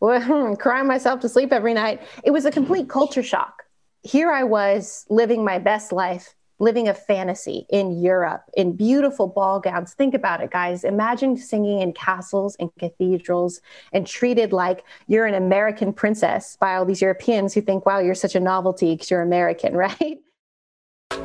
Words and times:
crying 0.58 0.86
myself 0.86 1.20
to 1.20 1.28
sleep 1.28 1.52
every 1.52 1.74
night. 1.74 2.00
It 2.24 2.30
was 2.30 2.44
a 2.44 2.50
complete 2.50 2.82
mm-hmm. 2.82 2.90
culture 2.90 3.22
shock. 3.22 3.64
Here 4.02 4.30
I 4.30 4.44
was 4.44 5.04
living 5.10 5.44
my 5.44 5.58
best 5.58 5.92
life, 5.92 6.34
living 6.60 6.88
a 6.88 6.94
fantasy 6.94 7.66
in 7.68 8.00
Europe 8.00 8.44
in 8.56 8.76
beautiful 8.76 9.26
ball 9.26 9.60
gowns. 9.60 9.94
Think 9.94 10.14
about 10.14 10.40
it, 10.40 10.50
guys. 10.50 10.84
Imagine 10.84 11.36
singing 11.36 11.80
in 11.80 11.92
castles 11.92 12.56
and 12.60 12.70
cathedrals 12.78 13.60
and 13.92 14.06
treated 14.06 14.52
like 14.52 14.84
you're 15.08 15.26
an 15.26 15.34
American 15.34 15.92
princess 15.92 16.56
by 16.60 16.76
all 16.76 16.84
these 16.84 17.02
Europeans 17.02 17.54
who 17.54 17.60
think, 17.60 17.84
wow, 17.84 17.98
you're 17.98 18.14
such 18.14 18.34
a 18.34 18.40
novelty 18.40 18.94
because 18.94 19.10
you're 19.10 19.22
American, 19.22 19.74
right? 19.76 20.18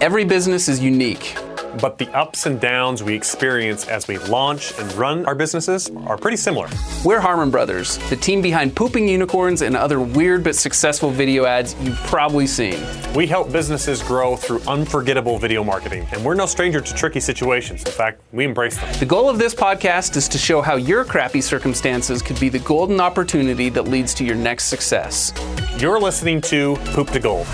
Every 0.01 0.25
business 0.25 0.67
is 0.67 0.79
unique 0.79 1.35
but 1.81 1.97
the 1.97 2.09
ups 2.15 2.45
and 2.45 2.59
downs 2.59 3.03
we 3.03 3.13
experience 3.13 3.87
as 3.87 4.07
we 4.07 4.17
launch 4.19 4.77
and 4.79 4.93
run 4.93 5.25
our 5.25 5.35
businesses 5.35 5.89
are 6.05 6.17
pretty 6.17 6.37
similar. 6.37 6.69
We're 7.03 7.19
Harmon 7.19 7.49
Brothers, 7.49 7.97
the 8.09 8.15
team 8.15 8.41
behind 8.41 8.75
Pooping 8.75 9.07
Unicorns 9.07 9.61
and 9.61 9.75
other 9.75 9.99
weird 9.99 10.43
but 10.43 10.55
successful 10.55 11.09
video 11.09 11.45
ads 11.45 11.75
you've 11.81 11.97
probably 12.03 12.47
seen. 12.47 12.79
We 13.15 13.27
help 13.27 13.51
businesses 13.51 14.01
grow 14.01 14.35
through 14.35 14.61
unforgettable 14.67 15.37
video 15.37 15.63
marketing, 15.63 16.07
and 16.11 16.23
we're 16.23 16.33
no 16.33 16.45
stranger 16.45 16.81
to 16.81 16.93
tricky 16.93 17.19
situations. 17.19 17.83
In 17.83 17.91
fact, 17.91 18.21
we 18.31 18.45
embrace 18.45 18.77
them. 18.77 18.91
The 18.99 19.05
goal 19.05 19.29
of 19.29 19.37
this 19.37 19.53
podcast 19.53 20.15
is 20.15 20.27
to 20.29 20.37
show 20.37 20.61
how 20.61 20.75
your 20.75 21.05
crappy 21.05 21.41
circumstances 21.41 22.21
could 22.21 22.39
be 22.39 22.49
the 22.49 22.59
golden 22.59 22.99
opportunity 22.99 23.69
that 23.69 23.83
leads 23.83 24.13
to 24.15 24.23
your 24.23 24.35
next 24.35 24.65
success. 24.65 25.33
You're 25.77 25.99
listening 25.99 26.41
to 26.41 26.75
Poop 26.93 27.09
to 27.11 27.19
Gold. 27.19 27.47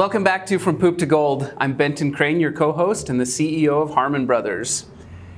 Welcome 0.00 0.24
back 0.24 0.46
to 0.46 0.58
From 0.58 0.78
Poop 0.78 0.96
to 1.00 1.04
Gold. 1.04 1.52
I'm 1.58 1.74
Benton 1.74 2.10
Crane, 2.10 2.40
your 2.40 2.52
co 2.52 2.72
host 2.72 3.10
and 3.10 3.20
the 3.20 3.24
CEO 3.24 3.82
of 3.82 3.92
Harmon 3.92 4.24
Brothers. 4.24 4.86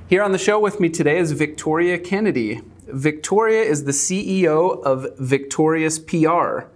Here 0.07 0.23
on 0.23 0.31
the 0.31 0.39
show 0.39 0.61
with 0.61 0.79
me 0.79 0.89
today 0.89 1.19
is 1.19 1.33
Victoria 1.33 1.99
Kennedy. 1.99 2.61
Victoria 2.87 3.61
is 3.61 3.83
the 3.83 3.91
CEO 3.91 4.81
of 4.85 5.19
Victorious 5.19 5.99
PR. 5.99 6.69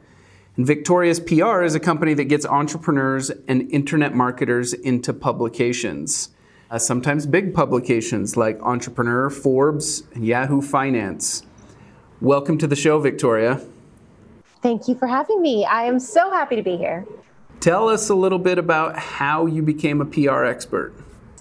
And 0.57 0.67
Victorious 0.67 1.21
PR 1.21 1.63
is 1.63 1.77
a 1.77 1.81
company 1.81 2.13
that 2.15 2.25
gets 2.25 2.45
entrepreneurs 2.45 3.31
and 3.47 3.71
internet 3.71 4.17
marketers 4.17 4.73
into 4.73 5.13
publications. 5.13 6.31
Uh, 6.69 6.81
sometimes 6.81 7.25
big 7.25 7.55
publications 7.55 8.37
like 8.37 8.61
Entrepreneur, 8.63 9.31
Forbes, 9.31 10.03
and 10.13 10.27
Yahoo 10.27 10.61
Finance. 10.61 11.45
Welcome 12.21 12.59
to 12.59 12.67
the 12.67 12.75
show, 12.75 12.99
Victoria. 12.99 13.61
Thank 14.61 14.89
you 14.89 14.97
for 14.97 15.07
having 15.07 15.41
me. 15.41 15.65
I 15.65 15.85
am 15.85 16.01
so 16.01 16.33
happy 16.33 16.57
to 16.57 16.63
be 16.65 16.77
here. 16.77 17.07
Tell 17.61 17.89
us 17.89 18.11
a 18.11 18.15
little 18.15 18.39
bit 18.39 18.59
about 18.59 18.99
how 18.99 19.47
you 19.47 19.63
became 19.63 20.01
a 20.01 20.05
PR 20.05 20.45
expert. 20.45 20.95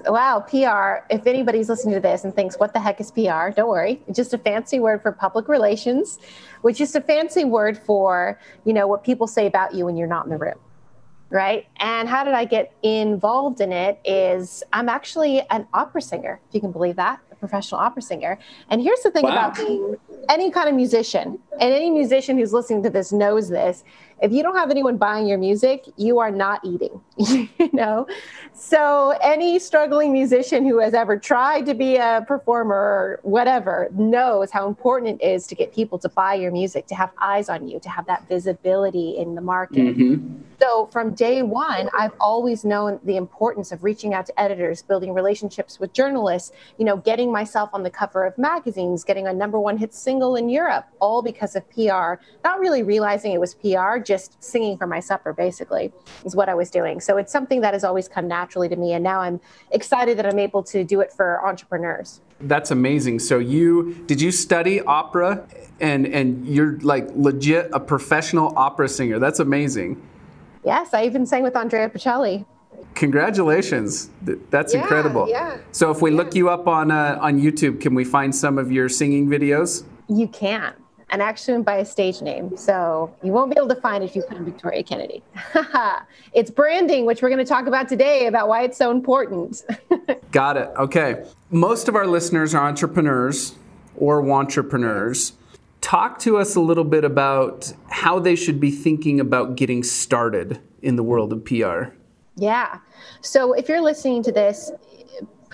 Wow, 0.08 0.39
PR. 0.39 1.05
If 1.13 1.25
anybody's 1.25 1.67
listening 1.67 1.95
to 1.95 1.99
this 1.99 2.23
and 2.23 2.33
thinks, 2.33 2.57
what 2.57 2.73
the 2.73 2.80
heck 2.80 3.02
is 3.02 3.11
PR? 3.11 3.49
Don't 3.49 3.69
worry. 3.69 4.02
It's 4.07 4.16
just 4.16 4.33
a 4.33 4.38
fancy 4.38 4.80
word 4.80 5.02
for 5.02 5.11
public 5.11 5.47
relations, 5.47 6.19
which 6.61 6.80
is 6.80 6.95
a 6.95 7.02
fancy 7.02 7.44
word 7.44 7.77
for, 7.77 8.39
you 8.66 8.73
know, 8.73 8.88
what 8.88 9.03
people 9.03 9.27
say 9.27 9.47
about 9.47 9.73
you 9.73 9.85
when 9.85 9.97
you're 9.97 10.07
not 10.07 10.25
in 10.25 10.31
the 10.31 10.38
room. 10.38 10.59
Right. 11.31 11.66
And 11.77 12.07
how 12.07 12.23
did 12.23 12.35
I 12.35 12.45
get 12.45 12.72
involved 12.83 13.59
in 13.59 13.72
it? 13.72 14.00
Is 14.05 14.63
I'm 14.72 14.89
actually 14.89 15.41
an 15.50 15.67
opera 15.73 16.02
singer, 16.02 16.39
if 16.47 16.53
you 16.53 16.61
can 16.61 16.72
believe 16.72 16.97
that, 16.97 17.19
a 17.31 17.35
professional 17.35 17.81
opera 17.81 18.03
singer. 18.03 18.38
And 18.69 18.81
here's 18.81 19.02
the 19.02 19.09
thing 19.09 19.23
wow. 19.23 19.31
about 19.31 19.55
being 19.55 19.97
any 20.29 20.52
kind 20.52 20.69
of 20.69 20.75
musician, 20.75 21.39
and 21.59 21.73
any 21.73 21.89
musician 21.89 22.37
who's 22.37 22.53
listening 22.53 22.83
to 22.83 22.89
this 22.89 23.11
knows 23.11 23.49
this 23.49 23.83
if 24.21 24.31
you 24.31 24.43
don't 24.43 24.55
have 24.55 24.71
anyone 24.71 24.97
buying 24.97 25.27
your 25.27 25.37
music, 25.37 25.85
you 25.97 26.19
are 26.19 26.31
not 26.31 26.63
eating, 26.63 27.01
you 27.17 27.49
know? 27.73 28.07
So 28.53 29.09
any 29.21 29.59
struggling 29.59 30.13
musician 30.13 30.65
who 30.65 30.79
has 30.79 30.93
ever 30.93 31.19
tried 31.19 31.65
to 31.65 31.73
be 31.73 31.97
a 31.97 32.23
performer 32.25 32.75
or 32.75 33.19
whatever 33.23 33.89
knows 33.91 34.51
how 34.51 34.67
important 34.67 35.21
it 35.21 35.25
is 35.25 35.47
to 35.47 35.55
get 35.55 35.73
people 35.73 35.99
to 35.99 36.09
buy 36.09 36.35
your 36.35 36.51
music, 36.51 36.87
to 36.87 36.95
have 36.95 37.11
eyes 37.21 37.49
on 37.49 37.67
you, 37.67 37.79
to 37.81 37.89
have 37.89 38.05
that 38.07 38.27
visibility 38.29 39.17
in 39.17 39.35
the 39.35 39.41
market. 39.41 39.97
Mm-hmm. 39.97 40.41
So 40.61 40.87
from 40.87 41.13
day 41.13 41.41
one, 41.41 41.89
I've 41.97 42.13
always 42.21 42.63
known 42.63 43.01
the 43.03 43.17
importance 43.17 43.73
of 43.73 43.83
reaching 43.83 44.13
out 44.13 44.25
to 44.27 44.39
editors, 44.39 44.81
building 44.81 45.13
relationships 45.13 45.81
with 45.81 45.91
journalists, 45.91 46.53
you 46.77 46.85
know, 46.85 46.95
getting 46.95 47.31
myself 47.31 47.69
on 47.73 47.83
the 47.83 47.89
cover 47.89 48.25
of 48.25 48.38
magazines, 48.38 49.03
getting 49.03 49.27
a 49.27 49.33
number 49.33 49.59
one 49.59 49.77
hit 49.77 49.94
single 49.94 50.38
in 50.38 50.47
Europe, 50.47 50.85
all 51.01 51.21
because 51.21 51.44
of 51.53 51.69
PR, 51.69 52.23
not 52.44 52.59
really 52.59 52.81
realizing 52.81 53.33
it 53.33 53.39
was 53.39 53.53
PR 53.56 54.00
just 54.00 54.41
singing 54.41 54.78
for 54.78 54.88
my 54.88 55.01
supper, 55.01 55.33
basically, 55.33 55.91
is 56.23 56.35
what 56.35 56.50
I 56.50 56.56
was 56.56 56.72
doing. 56.72 57.01
So 57.01 57.17
it's 57.17 57.31
something 57.31 57.61
that 57.61 57.73
has 57.73 57.83
always 57.83 58.07
come 58.07 58.28
naturally 58.28 58.69
to 58.69 58.75
me. 58.78 58.94
And 58.94 59.03
now 59.03 59.19
I'm 59.19 59.41
excited 59.72 60.17
that 60.17 60.25
I'm 60.25 60.39
able 60.39 60.63
to 60.63 60.83
do 60.83 61.01
it 61.01 61.11
for 61.11 61.45
entrepreneurs. 61.45 62.22
That's 62.41 62.72
amazing. 62.72 63.19
So 63.19 63.39
you 63.39 63.94
did 64.07 64.19
you 64.19 64.31
study 64.31 64.81
opera 64.81 65.47
and 65.79 66.06
and 66.07 66.45
you're 66.47 66.78
like 66.79 67.07
legit 67.16 67.69
a 67.73 67.79
professional 67.79 68.53
opera 68.57 68.89
singer. 68.89 69.19
That's 69.19 69.39
amazing. 69.39 70.01
Yes, 70.63 70.94
I 70.94 71.06
even 71.06 71.25
sang 71.25 71.44
with 71.44 71.56
Andrea 71.56 71.89
Bocelli. 71.89 72.45
Congratulations! 72.95 74.09
That's 74.50 74.73
yeah, 74.73 74.81
incredible. 74.81 75.29
Yeah. 75.29 75.57
So 75.72 75.91
if 75.91 76.01
we 76.01 76.12
yeah. 76.12 76.17
look 76.17 76.35
you 76.35 76.50
up 76.50 76.67
on 76.67 76.91
uh, 76.91 77.17
on 77.22 77.39
YouTube, 77.39 77.81
can 77.81 77.94
we 77.94 78.03
find 78.03 78.33
some 78.35 78.57
of 78.57 78.72
your 78.72 78.89
singing 78.89 79.27
videos? 79.27 79.83
You 80.07 80.27
can 80.27 80.73
and 81.09 81.21
actually 81.21 81.61
by 81.61 81.77
a 81.77 81.85
stage 81.85 82.21
name. 82.21 82.55
So 82.57 83.13
you 83.23 83.31
won't 83.31 83.51
be 83.51 83.57
able 83.57 83.69
to 83.69 83.81
find 83.81 84.03
it 84.03 84.07
if 84.07 84.16
you 84.16 84.23
put 84.23 84.38
in 84.38 84.45
Victoria 84.45 84.83
Kennedy. 84.83 85.23
it's 86.33 86.49
branding, 86.49 87.05
which 87.05 87.21
we're 87.21 87.29
going 87.29 87.39
to 87.39 87.45
talk 87.45 87.67
about 87.67 87.88
today 87.88 88.27
about 88.27 88.47
why 88.47 88.63
it's 88.63 88.77
so 88.77 88.91
important. 88.91 89.63
Got 90.31 90.57
it. 90.57 90.69
Okay. 90.77 91.25
Most 91.51 91.88
of 91.88 91.95
our 91.95 92.07
listeners 92.07 92.53
are 92.55 92.67
entrepreneurs 92.67 93.55
or 93.95 94.29
entrepreneurs. 94.29 95.33
Talk 95.81 96.19
to 96.19 96.38
us 96.38 96.55
a 96.55 96.59
little 96.61 96.83
bit 96.83 97.03
about 97.03 97.71
how 97.89 98.19
they 98.19 98.35
should 98.35 98.59
be 98.59 98.71
thinking 98.71 99.19
about 99.19 99.55
getting 99.55 99.83
started 99.83 100.59
in 100.81 100.95
the 100.95 101.03
world 101.03 101.31
of 101.31 101.45
PR. 101.45 101.94
Yeah. 102.35 102.79
So 103.21 103.53
if 103.53 103.69
you're 103.69 103.81
listening 103.81 104.23
to 104.23 104.31
this, 104.31 104.71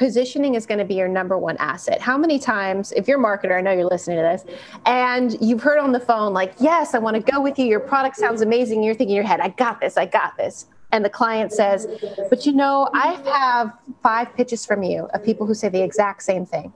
positioning 0.01 0.55
is 0.55 0.65
going 0.65 0.79
to 0.79 0.83
be 0.83 0.95
your 0.95 1.07
number 1.07 1.37
one 1.37 1.55
asset. 1.57 2.01
How 2.01 2.17
many 2.17 2.39
times, 2.39 2.91
if 2.93 3.07
you're 3.07 3.19
a 3.19 3.23
marketer, 3.23 3.55
I 3.55 3.61
know 3.61 3.71
you're 3.71 3.85
listening 3.85 4.17
to 4.17 4.23
this, 4.23 4.43
and 4.87 5.37
you've 5.39 5.61
heard 5.61 5.77
on 5.77 5.91
the 5.91 5.99
phone, 5.99 6.33
like, 6.33 6.55
yes, 6.59 6.95
I 6.95 6.97
want 6.97 7.23
to 7.23 7.31
go 7.31 7.39
with 7.39 7.59
you. 7.59 7.67
Your 7.67 7.79
product 7.79 8.15
sounds 8.17 8.41
amazing. 8.41 8.81
You're 8.81 8.95
thinking 8.95 9.15
in 9.15 9.17
your 9.17 9.23
head, 9.23 9.41
I 9.41 9.49
got 9.49 9.79
this, 9.79 9.97
I 9.97 10.07
got 10.07 10.35
this. 10.37 10.65
And 10.91 11.05
the 11.05 11.09
client 11.09 11.53
says, 11.53 11.87
but 12.31 12.47
you 12.47 12.51
know, 12.51 12.89
I 12.95 13.09
have 13.31 13.73
five 14.01 14.35
pitches 14.35 14.65
from 14.65 14.81
you 14.81 15.07
of 15.13 15.23
people 15.23 15.45
who 15.45 15.53
say 15.53 15.69
the 15.69 15.83
exact 15.83 16.23
same 16.23 16.47
thing 16.47 16.73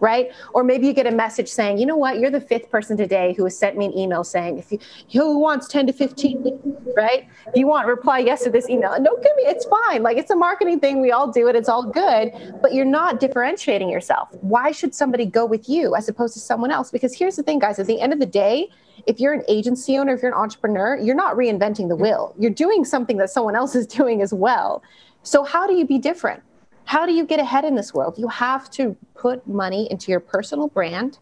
right? 0.00 0.30
Or 0.52 0.64
maybe 0.64 0.86
you 0.86 0.92
get 0.92 1.06
a 1.06 1.10
message 1.10 1.48
saying, 1.48 1.78
you 1.78 1.86
know 1.86 1.96
what, 1.96 2.18
you're 2.18 2.30
the 2.30 2.40
fifth 2.40 2.70
person 2.70 2.96
today 2.96 3.34
who 3.34 3.44
has 3.44 3.58
sent 3.58 3.76
me 3.76 3.86
an 3.86 3.96
email 3.96 4.24
saying, 4.24 4.58
if 4.58 4.70
you 4.72 4.78
who 5.10 5.38
wants 5.38 5.68
10 5.68 5.86
to 5.86 5.92
15, 5.92 6.92
right? 6.96 7.26
If 7.46 7.56
you 7.56 7.66
want, 7.66 7.86
reply 7.86 8.18
yes 8.18 8.44
to 8.44 8.50
this 8.50 8.68
email. 8.68 8.90
Don't 9.02 9.22
give 9.22 9.36
me, 9.36 9.44
it's 9.44 9.64
fine. 9.64 10.02
Like 10.02 10.16
it's 10.16 10.30
a 10.30 10.36
marketing 10.36 10.80
thing. 10.80 11.00
We 11.00 11.12
all 11.12 11.30
do 11.30 11.48
it. 11.48 11.56
It's 11.56 11.68
all 11.68 11.84
good. 11.84 12.32
But 12.60 12.74
you're 12.74 12.84
not 12.84 13.20
differentiating 13.20 13.88
yourself. 13.88 14.28
Why 14.40 14.70
should 14.70 14.94
somebody 14.94 15.26
go 15.26 15.46
with 15.46 15.68
you 15.68 15.94
as 15.94 16.08
opposed 16.08 16.34
to 16.34 16.40
someone 16.40 16.70
else? 16.70 16.90
Because 16.90 17.14
here's 17.14 17.36
the 17.36 17.42
thing, 17.42 17.58
guys, 17.58 17.78
at 17.78 17.86
the 17.86 18.00
end 18.00 18.12
of 18.12 18.18
the 18.18 18.26
day, 18.26 18.68
if 19.06 19.20
you're 19.20 19.32
an 19.32 19.42
agency 19.48 19.98
owner, 19.98 20.14
if 20.14 20.22
you're 20.22 20.32
an 20.32 20.38
entrepreneur, 20.38 20.96
you're 20.96 21.14
not 21.16 21.36
reinventing 21.36 21.88
the 21.88 21.96
wheel. 21.96 22.34
You're 22.38 22.50
doing 22.50 22.84
something 22.84 23.18
that 23.18 23.30
someone 23.30 23.56
else 23.56 23.74
is 23.74 23.86
doing 23.98 24.22
as 24.22 24.32
well. 24.32 24.82
So 25.22 25.42
how 25.42 25.66
do 25.66 25.74
you 25.74 25.86
be 25.86 25.98
different? 25.98 26.42
How 26.86 27.04
do 27.04 27.12
you 27.12 27.26
get 27.26 27.40
ahead 27.40 27.64
in 27.64 27.74
this 27.74 27.92
world? 27.92 28.14
You 28.16 28.28
have 28.28 28.70
to 28.70 28.96
put 29.14 29.46
money 29.46 29.90
into 29.90 30.12
your 30.12 30.20
personal 30.20 30.68
brand, 30.68 31.18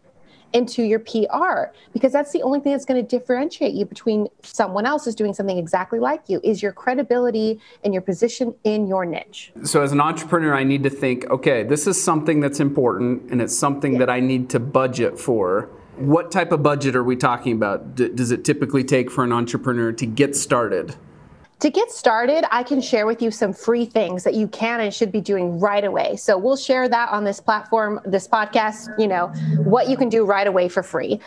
into 0.53 0.83
your 0.83 0.99
PR, 0.99 1.73
because 1.91 2.13
that's 2.13 2.31
the 2.31 2.43
only 2.43 2.59
thing 2.59 2.71
that's 2.71 2.85
going 2.85 3.03
to 3.03 3.17
differentiate 3.17 3.73
you 3.73 3.83
between 3.83 4.27
someone 4.43 4.85
else 4.85 5.07
is 5.07 5.15
doing 5.15 5.33
something 5.33 5.57
exactly 5.57 5.97
like 5.97 6.21
you, 6.27 6.39
is 6.43 6.61
your 6.61 6.71
credibility 6.71 7.59
and 7.83 7.95
your 7.95 8.03
position 8.03 8.53
in 8.63 8.87
your 8.87 9.05
niche. 9.05 9.51
So, 9.63 9.81
as 9.81 9.91
an 9.91 9.99
entrepreneur, 9.99 10.53
I 10.53 10.63
need 10.63 10.83
to 10.83 10.89
think 10.91 11.25
okay, 11.31 11.63
this 11.63 11.87
is 11.87 12.01
something 12.01 12.41
that's 12.41 12.59
important 12.59 13.31
and 13.31 13.41
it's 13.41 13.57
something 13.57 13.93
yeah. 13.93 13.99
that 13.99 14.09
I 14.09 14.19
need 14.19 14.51
to 14.51 14.59
budget 14.59 15.19
for. 15.19 15.71
What 15.97 16.29
type 16.31 16.51
of 16.51 16.61
budget 16.61 16.95
are 16.95 17.03
we 17.03 17.15
talking 17.15 17.53
about? 17.53 17.95
D- 17.95 18.09
does 18.09 18.29
it 18.29 18.45
typically 18.45 18.83
take 18.83 19.09
for 19.09 19.23
an 19.23 19.31
entrepreneur 19.31 19.91
to 19.93 20.05
get 20.05 20.35
started? 20.35 20.95
To 21.65 21.71
get 21.71 21.89
started, 21.89 22.45
I 22.51 22.61
can 22.61 22.79
share 22.79 23.07
with 23.07 23.23
you 23.23 23.31
some 23.31 23.51
free 23.51 23.85
things 23.85 24.23
that 24.23 24.35
you 24.35 24.47
can 24.47 24.81
and 24.81 24.93
should 24.93 25.11
be 25.11 25.19
doing 25.19 25.59
right 25.59 25.83
away. 25.83 26.15
So 26.15 26.37
we'll 26.37 26.57
share 26.57 26.87
that 26.87 27.09
on 27.09 27.23
this 27.23 27.39
platform, 27.39 28.01
this 28.05 28.27
podcast, 28.27 28.93
you 28.99 29.07
know, 29.07 29.29
what 29.63 29.89
you 29.89 29.97
can 29.97 30.07
do 30.07 30.25
right 30.25 30.45
away 30.45 30.69
for 30.69 30.83
free. 30.83 31.19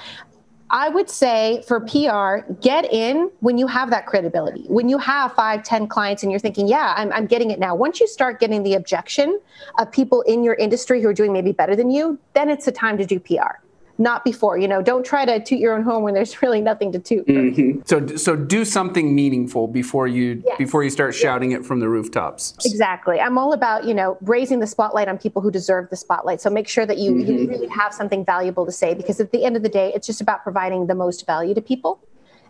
I 0.71 0.91
would 0.91 1.11
say 1.11 1.65
for 1.67 1.81
PR, 1.81 2.53
get 2.61 2.85
in 2.93 3.33
when 3.41 3.59
you 3.59 3.67
have 3.67 3.91
that 3.91 4.07
credibility. 4.07 4.63
When 4.69 4.89
you 4.89 4.99
have 4.99 5.35
five, 5.35 5.65
ten 5.65 5.89
clients 5.89 6.23
and 6.23 6.31
you're 6.31 6.39
thinking, 6.39 6.69
yeah, 6.69 6.95
I'm, 6.97 7.13
I'm 7.13 7.27
getting 7.27 7.51
it 7.51 7.59
now. 7.59 7.75
Once 7.75 7.99
you 7.99 8.07
start 8.07 8.39
getting 8.39 8.63
the 8.63 8.75
objection 8.75 9.41
of 9.77 9.91
people 9.91 10.23
in 10.23 10.45
your 10.45 10.55
industry 10.55 11.03
who 11.03 11.09
are 11.09 11.15
doing 11.15 11.33
maybe 11.33 11.51
better 11.51 11.75
than 11.75 11.91
you, 11.91 12.17
then 12.35 12.49
it's 12.49 12.65
the 12.65 12.71
time 12.71 12.97
to 12.99 13.05
do 13.05 13.19
PR 13.19 13.59
not 13.99 14.25
before. 14.25 14.57
You 14.57 14.69
know, 14.69 14.81
don't 14.81 15.05
try 15.05 15.25
to 15.25 15.43
toot 15.43 15.59
your 15.59 15.75
own 15.75 15.83
horn 15.83 16.03
when 16.03 16.15
there's 16.15 16.41
really 16.43 16.61
nothing 16.61 16.93
to 16.93 16.99
toot. 16.99 17.27
Mm-hmm. 17.27 17.81
So, 17.85 18.07
so 18.17 18.37
do 18.37 18.65
something 18.65 19.15
meaningful 19.15 19.67
before 19.67 20.07
you 20.07 20.43
yes. 20.45 20.59
before 20.59 20.85
you 20.85 20.91
start 20.91 21.15
shouting 21.15 21.51
yes. 21.51 21.61
it 21.61 21.67
from 21.67 21.81
the 21.81 21.89
rooftops. 21.89 22.55
Exactly. 22.65 23.21
I'm 23.21 23.37
all 23.37 23.53
about 23.53 23.85
you 23.85 23.95
know 23.95 24.17
raising 24.23 24.61
the 24.61 24.67
spotlight 24.67 25.09
on 25.09 25.19
people 25.19 25.43
who 25.43 25.51
deserve 25.51 25.91
the 25.91 25.97
spotlight. 25.97 26.41
So 26.41 26.51
make 26.51 26.69
sure 26.69 26.87
that 26.87 26.99
you, 26.99 27.13
mm-hmm. 27.13 27.31
you 27.31 27.49
really 27.49 27.69
have 27.69 27.93
something 27.93 28.25
valuable 28.25 28.65
to 28.65 28.73
say 28.73 28.95
because 28.95 29.21
at 29.21 29.33
the 29.33 29.45
end 29.45 29.57
of 29.57 29.63
the 29.63 29.69
day, 29.69 29.93
it's 29.95 30.07
just 30.07 30.21
about 30.21 30.43
providing 30.43 30.87
the 30.87 30.95
most 30.95 31.27
value 31.27 31.55
to 31.55 31.61
people. 31.61 32.01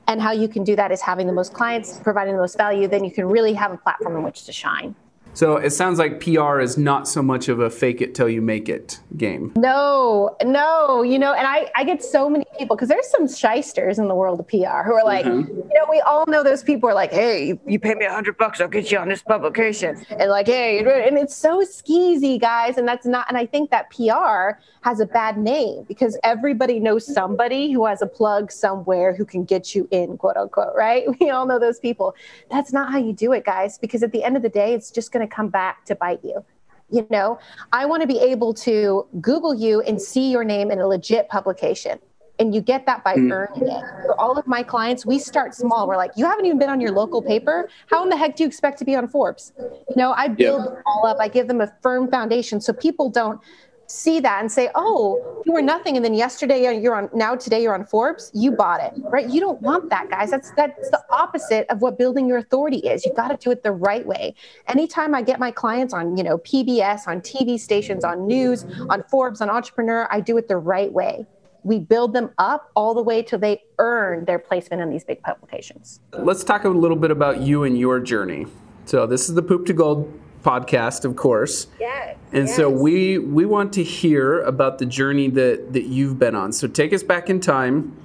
And 0.07 0.23
how 0.23 0.33
you 0.33 0.49
can 0.49 0.65
do 0.65 0.75
that 0.75 0.91
is 0.91 1.03
having 1.03 1.27
the 1.27 1.35
most 1.35 1.53
clients, 1.53 1.99
providing 1.99 2.35
the 2.35 2.41
most 2.41 2.57
value. 2.57 2.89
Then 2.89 3.05
you 3.05 3.11
can 3.11 3.27
really 3.27 3.53
have 3.53 3.73
a 3.73 3.77
platform 3.77 4.17
in 4.17 4.23
which 4.23 4.45
to 4.45 4.53
shine. 4.53 4.95
So 5.35 5.57
it 5.57 5.71
sounds 5.71 5.99
like 5.99 6.21
PR 6.21 6.61
is 6.61 6.77
not 6.77 7.07
so 7.07 7.23
much 7.23 7.49
of 7.49 7.61
a 7.61 7.71
fake 7.71 8.01
it 8.01 8.15
till 8.15 8.29
you 8.29 8.43
make 8.43 8.69
it 8.69 8.99
game. 9.17 9.53
No, 9.57 10.37
no, 10.43 11.03
you 11.03 11.19
know, 11.19 11.33
and 11.33 11.47
I, 11.47 11.71
I 11.77 11.85
get 11.85 12.03
so 12.03 12.29
many 12.29 12.45
people 12.59 12.77
because 12.77 12.89
there's 12.89 13.09
some 13.09 13.29
shysters 13.29 13.99
in 13.99 14.09
the 14.09 14.15
world 14.15 14.41
of 14.41 14.49
PR 14.49 14.83
who 14.85 14.95
are 14.95 15.05
like, 15.05 15.25
mm-hmm. 15.25 15.49
you 15.49 15.75
know, 15.75 15.87
we 15.89 16.01
all 16.01 16.27
know 16.27 16.43
those 16.43 16.63
people 16.63 16.89
are 16.89 16.95
like, 16.95 17.13
hey, 17.13 17.59
you 17.67 17.79
pay 17.79 17.95
me 17.95 18.05
a 18.05 18.13
hundred 18.13 18.37
bucks, 18.37 18.61
I'll 18.61 18.69
get 18.69 18.91
you 18.91 18.99
on 18.99 19.09
this 19.09 19.23
publication. 19.23 20.05
And 20.11 20.31
like, 20.31 20.47
hey, 20.47 20.79
and 20.81 21.17
it's 21.17 21.37
so 21.37 21.63
skeezy, 21.63 22.41
guys. 22.41 22.77
And 22.77 22.87
that's 22.87 23.07
not, 23.07 23.27
and 23.29 23.39
I 23.39 23.47
think 23.47 23.71
that 23.71 23.91
PR 23.91 24.61
has 24.83 25.01
a 25.01 25.07
bad 25.07 25.39
name 25.39 25.85
because 25.87 26.19
everybody 26.25 26.81
knows 26.81 27.07
somebody 27.07 27.73
who 27.73 27.87
has 27.87 28.03
a 28.03 28.07
plug 28.07 28.51
somewhere 28.51 29.15
who 29.15 29.25
can 29.25 29.45
get 29.45 29.75
you 29.75 29.87
in, 29.91 30.17
quote 30.17 30.37
unquote, 30.37 30.75
right? 30.75 31.05
We 31.21 31.31
all 31.31 31.47
know 31.47 31.59
those 31.59 31.81
people. 31.81 32.15
That's 32.49 32.73
not 32.73 32.93
how 32.93 32.99
you 32.99 33.13
do 33.13 33.33
it, 33.33 33.45
guys, 33.45 33.77
because 33.77 34.03
at 34.03 34.13
the 34.13 34.23
end 34.23 34.37
of 34.37 34.43
the 34.43 34.49
day, 34.49 34.73
it's 34.73 34.91
just 34.91 35.11
going 35.19 35.29
to 35.29 35.35
come 35.35 35.49
back 35.49 35.85
to 35.87 35.95
bite 35.95 36.21
you. 36.23 36.45
You 36.91 37.07
know, 37.11 37.39
I 37.73 37.85
want 37.85 38.01
to 38.01 38.07
be 38.07 38.19
able 38.19 38.55
to 38.55 39.07
Google 39.21 39.55
you 39.55 39.83
and 39.83 40.01
see 40.01 40.31
your 40.31 40.45
name 40.45 40.71
in 40.71 40.79
a 40.79 40.87
legit 40.87 41.29
publication. 41.29 41.99
And 42.41 42.55
you 42.55 42.61
get 42.61 42.87
that 42.87 43.03
by 43.03 43.17
mm. 43.17 43.33
earning 43.33 43.69
it. 43.69 43.85
For 44.07 44.19
all 44.19 44.39
of 44.39 44.47
my 44.47 44.63
clients, 44.63 45.05
we 45.05 45.19
start 45.19 45.55
small. 45.55 45.89
We're 45.89 45.97
like, 45.97 46.13
you 46.17 46.25
haven't 46.25 46.47
even 46.47 46.59
been 46.59 46.71
on 46.71 46.81
your 46.81 46.93
local 46.93 47.21
paper. 47.21 47.69
How 47.89 48.05
in 48.05 48.09
the 48.09 48.17
heck 48.17 48.37
do 48.37 48.45
you 48.45 48.47
expect 48.47 48.79
to 48.79 48.85
be 48.85 48.95
on 48.95 49.09
Forbes? 49.09 49.53
You 49.59 49.97
know, 49.97 50.13
I 50.13 50.29
build 50.29 50.65
yeah. 50.65 50.81
all 50.87 51.05
up. 51.05 51.19
I 51.21 51.27
give 51.27 51.49
them 51.49 51.61
a 51.61 51.71
firm 51.83 52.09
foundation 52.09 52.61
so 52.61 52.73
people 52.73 53.11
don't 53.11 53.41
see 53.89 54.21
that 54.21 54.41
and 54.41 54.53
say, 54.53 54.71
"Oh, 54.75 55.43
you 55.45 55.53
were 55.53 55.63
nothing," 55.63 55.97
and 55.97 56.05
then 56.05 56.15
yesterday 56.15 56.67
uh, 56.67 56.71
you're 56.71 56.95
on, 56.95 57.11
now 57.13 57.35
today 57.35 57.63
you're 57.63 57.75
on 57.75 57.85
Forbes. 57.85 58.31
You 58.35 58.53
bought 58.53 58.81
it, 58.81 58.93
right? 58.97 59.29
You 59.29 59.41
don't 59.41 59.61
want 59.61 59.91
that, 59.91 60.11
guys. 60.11 60.31
That's 60.31 60.51
that's 60.53 60.91
the 60.91 61.03
opposite 61.11 61.67
of 61.71 61.81
what 61.81 61.99
building 61.99 62.29
your 62.29 62.39
authority 62.39 62.79
is. 62.79 63.05
You've 63.05 63.17
got 63.17 63.29
to 63.29 63.37
do 63.37 63.51
it 63.51 63.63
the 63.63 63.73
right 63.73 64.07
way. 64.07 64.35
Anytime 64.69 65.15
I 65.15 65.23
get 65.23 65.41
my 65.41 65.51
clients 65.51 65.93
on, 65.93 66.17
you 66.17 66.23
know, 66.23 66.39
PBS, 66.39 67.09
on 67.09 67.21
TV 67.21 67.59
stations, 67.59 68.05
on 68.05 68.27
news, 68.27 68.65
on 68.91 69.03
Forbes, 69.11 69.41
on 69.41 69.51
Entrepreneur, 69.51 70.07
I 70.11 70.21
do 70.21 70.37
it 70.37 70.49
the 70.49 70.59
right 70.59 70.93
way. 70.93 71.27
We 71.65 71.81
build 71.81 72.13
them 72.13 72.31
up 72.39 72.71
all 72.77 72.95
the 72.95 73.03
way 73.03 73.23
till 73.23 73.39
they 73.39 73.63
earn 73.79 74.25
their 74.27 74.39
placement 74.39 74.81
in 74.81 74.91
these 74.91 75.05
big 75.05 75.23
publications. 75.23 76.01
Let's 76.13 76.45
talk 76.45 76.65
a 76.65 76.69
little 76.69 76.97
bit 76.97 77.11
about 77.11 77.41
you 77.41 77.65
and 77.65 77.77
your 77.77 78.01
journey. 78.01 78.47
So 78.85 79.07
this 79.07 79.29
is 79.29 79.35
the 79.35 79.43
Poop 79.43 79.67
to 79.67 79.73
Gold 79.73 80.11
podcast, 80.43 81.05
of 81.05 81.17
course. 81.17 81.67
Yes. 81.81 82.17
And 82.33 82.47
yes. 82.47 82.57
so 82.57 82.71
we 82.71 83.19
we 83.19 83.47
want 83.47 83.73
to 83.75 83.83
hear 83.83 84.41
about 84.43 84.79
the 84.79 84.87
journey 84.87 85.29
that 85.31 85.73
that 85.73 85.85
you've 85.85 86.19
been 86.19 86.35
on. 86.35 86.53
So 86.53 86.69
take 86.69 86.93
us 86.93 87.03
back 87.03 87.31
in 87.31 87.41
time. 87.41 87.97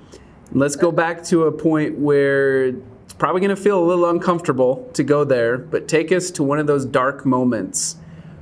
Let's 0.52 0.76
go 0.76 0.92
back 0.92 1.24
to 1.26 1.44
a 1.46 1.52
point 1.52 1.98
where 1.98 2.68
it's 2.68 3.14
probably 3.18 3.42
going 3.42 3.56
to 3.56 3.62
feel 3.62 3.84
a 3.84 3.86
little 3.86 4.10
uncomfortable 4.10 4.90
to 4.94 5.04
go 5.04 5.24
there, 5.24 5.58
but 5.58 5.88
take 5.88 6.12
us 6.12 6.30
to 6.32 6.44
one 6.44 6.60
of 6.60 6.68
those 6.68 6.86
dark 6.86 7.26
moments 7.26 7.98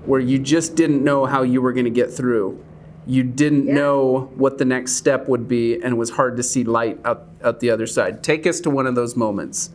where 0.05 0.19
you 0.19 0.39
just 0.39 0.75
didn't 0.75 1.03
know 1.03 1.25
how 1.25 1.43
you 1.43 1.61
were 1.61 1.73
going 1.73 1.85
to 1.85 1.91
get 1.91 2.11
through. 2.11 2.63
You 3.05 3.23
didn't 3.23 3.67
yeah. 3.67 3.73
know 3.73 4.31
what 4.35 4.57
the 4.57 4.65
next 4.65 4.93
step 4.93 5.27
would 5.27 5.47
be, 5.47 5.75
and 5.75 5.85
it 5.93 5.97
was 5.97 6.11
hard 6.11 6.37
to 6.37 6.43
see 6.43 6.63
light 6.63 6.99
out, 7.05 7.27
out 7.43 7.59
the 7.59 7.69
other 7.69 7.87
side. 7.87 8.23
Take 8.23 8.45
us 8.45 8.59
to 8.61 8.69
one 8.69 8.87
of 8.87 8.95
those 8.95 9.15
moments. 9.15 9.71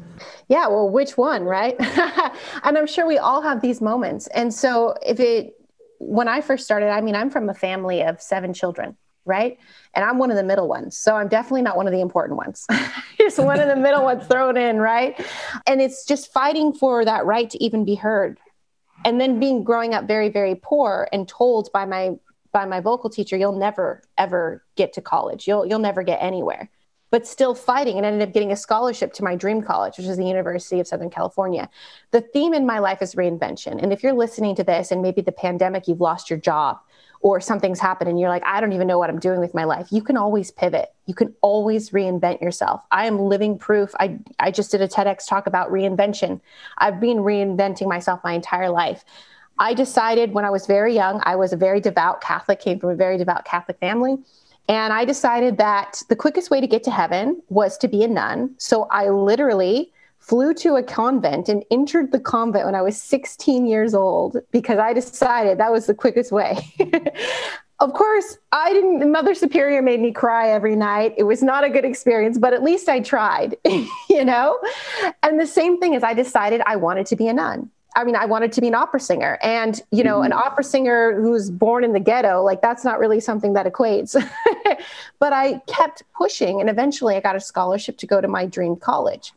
Yeah, 0.49 0.69
well, 0.69 0.89
which 0.89 1.17
one, 1.17 1.45
right? 1.45 1.77
and 1.81 2.79
I'm 2.79 2.87
sure 2.87 3.07
we 3.07 3.19
all 3.19 3.43
have 3.43 3.61
these 3.61 3.81
moments. 3.81 4.27
And 4.29 4.53
so, 4.53 4.95
if 5.05 5.21
it, 5.21 5.55
when 5.99 6.29
I 6.29 6.41
first 6.41 6.65
started, 6.65 6.91
I 6.91 7.01
mean, 7.01 7.15
I'm 7.15 7.31
from 7.31 7.49
a 7.49 7.55
family 7.55 8.03
of 8.03 8.21
seven 8.21 8.53
children, 8.53 8.97
right? 9.25 9.59
And 9.95 10.05
I'm 10.05 10.19
one 10.19 10.31
of 10.31 10.37
the 10.37 10.43
middle 10.43 10.69
ones. 10.69 10.97
So 10.97 11.17
I'm 11.17 11.29
definitely 11.29 11.63
not 11.63 11.77
one 11.77 11.87
of 11.87 11.93
the 11.93 12.01
important 12.01 12.37
ones. 12.37 12.67
just 13.19 13.39
one 13.39 13.61
of 13.61 13.69
the 13.69 13.77
middle 13.77 14.05
ones 14.05 14.27
thrown 14.27 14.57
in, 14.57 14.79
right? 14.79 15.19
And 15.67 15.81
it's 15.81 16.05
just 16.05 16.33
fighting 16.33 16.73
for 16.73 17.05
that 17.05 17.25
right 17.27 17.49
to 17.51 17.63
even 17.63 17.85
be 17.85 17.95
heard. 17.95 18.39
And 19.05 19.21
then 19.21 19.41
being 19.41 19.65
growing 19.65 19.95
up 19.95 20.07
very, 20.07 20.29
very 20.29 20.55
poor 20.55 21.09
and 21.13 21.29
told 21.29 21.71
by 21.73 21.85
my 21.85 22.17
by 22.53 22.65
my 22.65 22.81
vocal 22.81 23.11
teacher, 23.11 23.37
you'll 23.37 23.59
never 23.59 24.03
ever 24.17 24.65
get 24.77 24.95
to 24.95 25.03
college. 25.03 25.47
You'll 25.47 25.67
you'll 25.67 25.79
never 25.79 26.03
get 26.03 26.23
anywhere 26.23 26.71
but 27.11 27.27
still 27.27 27.55
fighting 27.55 27.97
and 27.97 28.07
ended 28.07 28.29
up 28.29 28.35
getting 28.35 28.53
a 28.53 28.57
scholarship 28.57 29.13
to 29.15 29.25
my 29.25 29.37
dream 29.37 29.63
college, 29.63 29.97
which 29.97 30.07
is 30.07 30.17
the 30.17 30.27
University 30.27 30.81
of 30.81 30.87
Southern 30.87 31.11
California. 31.11 31.69
The 32.11 32.21
theme 32.21 32.55
in 32.55 32.67
my 32.67 32.79
life 32.79 33.03
is 33.03 33.15
reinvention. 33.15 33.83
And 33.83 33.93
if 33.93 34.03
you're 34.03 34.13
listening 34.13 34.55
to 34.57 34.65
this 34.65 34.91
and 34.91 35.03
maybe 35.03 35.21
the 35.21 35.33
pandemic, 35.33 35.89
you've 35.89 36.01
lost 36.01 36.31
your 36.31 36.39
job 36.39 36.79
or 37.21 37.41
something's 37.41 37.81
happened 37.81 38.11
and 38.11 38.21
you're 38.21 38.29
like, 38.29 38.45
I 38.45 38.61
don't 38.61 38.73
even 38.73 38.87
know 38.87 38.99
what 38.99 39.11
I'm 39.11 39.19
doing 39.19 39.41
with 39.41 39.55
my 39.55 39.65
life, 39.65 39.89
you 39.91 40.03
can 40.03 40.17
always 40.17 40.51
pivot. 40.51 40.93
You 41.07 41.15
can 41.15 41.35
always 41.41 41.91
reinvent 41.91 42.41
yourself. 42.41 42.83
I 42.91 43.07
am 43.07 43.19
living 43.19 43.59
proof. 43.59 43.95
I, 43.99 44.19
I 44.39 44.51
just 44.51 44.71
did 44.71 44.83
a 44.83 44.89
TEDx 44.89 45.29
talk 45.29 45.47
about 45.47 45.71
reinvention. 45.71 46.41
I've 46.79 47.01
been 47.01 47.19
reinventing 47.19 47.89
myself 47.89 48.21
my 48.23 48.33
entire 48.33 48.71
life. 48.71 49.05
I 49.59 49.73
decided 49.73 50.33
when 50.33 50.45
I 50.45 50.51
was 50.51 50.67
very 50.67 50.95
young, 50.95 51.23
I 51.25 51.37
was 51.37 51.53
a 51.53 51.57
very 51.57 51.81
devout 51.81 52.21
Catholic, 52.21 52.61
came 52.61 52.79
from 52.79 52.91
a 52.91 52.95
very 52.95 53.17
devout 53.17 53.45
Catholic 53.45 53.79
family. 53.79 54.19
And 54.69 54.93
I 54.93 55.05
decided 55.05 55.59
that 55.59 56.03
the 56.09 56.17
quickest 56.17 56.51
way 56.51 56.61
to 56.61 56.67
get 56.67 56.83
to 56.85 56.91
heaven 56.91 57.41
was 57.49 57.79
to 57.79 57.89
be 57.89 58.03
a 58.03 58.09
nun. 58.09 58.55
So 58.59 58.85
I 58.91 59.09
literally 59.09 59.93
flew 60.19 60.53
to 60.53 60.75
a 60.75 60.83
convent 60.83 61.49
and 61.49 61.65
entered 61.71 62.11
the 62.11 62.19
convent 62.19 62.65
when 62.65 62.75
I 62.75 62.83
was 62.83 63.01
16 63.01 63.67
years 63.67 63.95
old 63.95 64.39
because 64.51 64.79
I 64.79 64.93
decided 64.93 65.59
that 65.59 65.71
was 65.71 65.87
the 65.87 65.95
quickest 65.95 66.33
way. 66.33 66.59
of 67.79 67.93
course, 67.93 68.39
I 68.51 68.73
didn't, 68.73 69.13
Mother 69.13 69.35
Superior 69.35 69.83
made 69.83 70.01
me 70.01 70.11
cry 70.11 70.51
every 70.51 70.75
night. 70.75 71.15
It 71.17 71.25
was 71.25 71.45
not 71.45 71.63
a 71.63 71.71
good 71.71 71.85
experience, 71.85 72.39
but 72.39 72.53
at 72.53 72.65
least 72.65 72.89
I 72.89 72.99
tried, 72.99 73.57
you 74.11 74.25
know? 74.25 74.59
And 75.23 75.39
the 75.39 75.47
same 75.47 75.79
thing 75.79 75.95
is, 75.95 76.03
I 76.03 76.13
decided 76.13 76.61
I 76.67 76.75
wanted 76.75 77.07
to 77.07 77.17
be 77.17 77.29
a 77.29 77.33
nun. 77.33 77.71
I 77.97 78.05
mean, 78.05 78.15
I 78.15 78.27
wanted 78.27 78.53
to 78.53 78.61
be 78.61 78.69
an 78.69 78.75
opera 78.75 79.01
singer. 79.01 79.39
And, 79.43 79.81
you 79.91 80.05
know, 80.05 80.17
mm-hmm. 80.17 80.27
an 80.27 80.33
opera 80.35 80.63
singer 80.63 81.19
who's 81.21 81.51
born 81.51 81.83
in 81.83 81.95
the 81.95 82.01
ghetto, 82.01 82.43
like 82.43 82.61
that's 82.61 82.85
not 82.85 82.99
really 82.99 83.21
something 83.21 83.55
that 83.55 83.67
equates. 83.67 84.15
but 85.19 85.33
I 85.33 85.61
kept 85.67 86.03
pushing 86.17 86.61
and 86.61 86.69
eventually 86.69 87.17
I 87.17 87.21
got 87.21 87.35
a 87.35 87.41
scholarship 87.41 87.97
to 87.99 88.07
go 88.07 88.21
to 88.21 88.29
my 88.29 88.45
dream 88.45 88.77
college. 88.77 89.33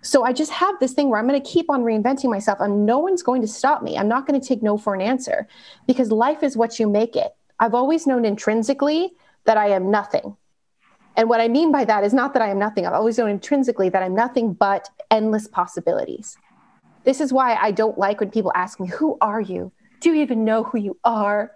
So 0.00 0.22
I 0.22 0.32
just 0.32 0.52
have 0.52 0.78
this 0.80 0.92
thing 0.92 1.10
where 1.10 1.18
I'm 1.18 1.26
going 1.26 1.42
to 1.42 1.48
keep 1.48 1.68
on 1.68 1.82
reinventing 1.82 2.30
myself 2.30 2.60
and 2.60 2.86
no 2.86 2.98
one's 2.98 3.22
going 3.22 3.42
to 3.42 3.48
stop 3.48 3.82
me. 3.82 3.98
I'm 3.98 4.08
not 4.08 4.26
going 4.26 4.40
to 4.40 4.46
take 4.46 4.62
no 4.62 4.78
for 4.78 4.94
an 4.94 5.00
answer 5.00 5.48
because 5.86 6.12
life 6.12 6.42
is 6.42 6.56
what 6.56 6.78
you 6.78 6.88
make 6.88 7.16
it. 7.16 7.34
I've 7.58 7.74
always 7.74 8.06
known 8.06 8.24
intrinsically 8.24 9.12
that 9.44 9.56
I 9.56 9.68
am 9.68 9.90
nothing. 9.90 10.36
And 11.16 11.28
what 11.28 11.40
I 11.40 11.48
mean 11.48 11.72
by 11.72 11.84
that 11.84 12.04
is 12.04 12.12
not 12.12 12.32
that 12.34 12.42
I 12.42 12.48
am 12.48 12.58
nothing. 12.58 12.86
I've 12.86 12.92
always 12.92 13.18
known 13.18 13.30
intrinsically 13.30 13.88
that 13.88 14.02
I'm 14.02 14.14
nothing 14.14 14.52
but 14.52 14.88
endless 15.10 15.48
possibilities. 15.48 16.36
This 17.04 17.20
is 17.20 17.32
why 17.32 17.54
I 17.54 17.70
don't 17.70 17.98
like 17.98 18.20
when 18.20 18.30
people 18.30 18.52
ask 18.54 18.80
me, 18.80 18.88
Who 18.88 19.16
are 19.20 19.40
you? 19.40 19.72
Do 20.00 20.10
you 20.10 20.22
even 20.22 20.44
know 20.44 20.64
who 20.64 20.78
you 20.78 20.98
are? 21.04 21.52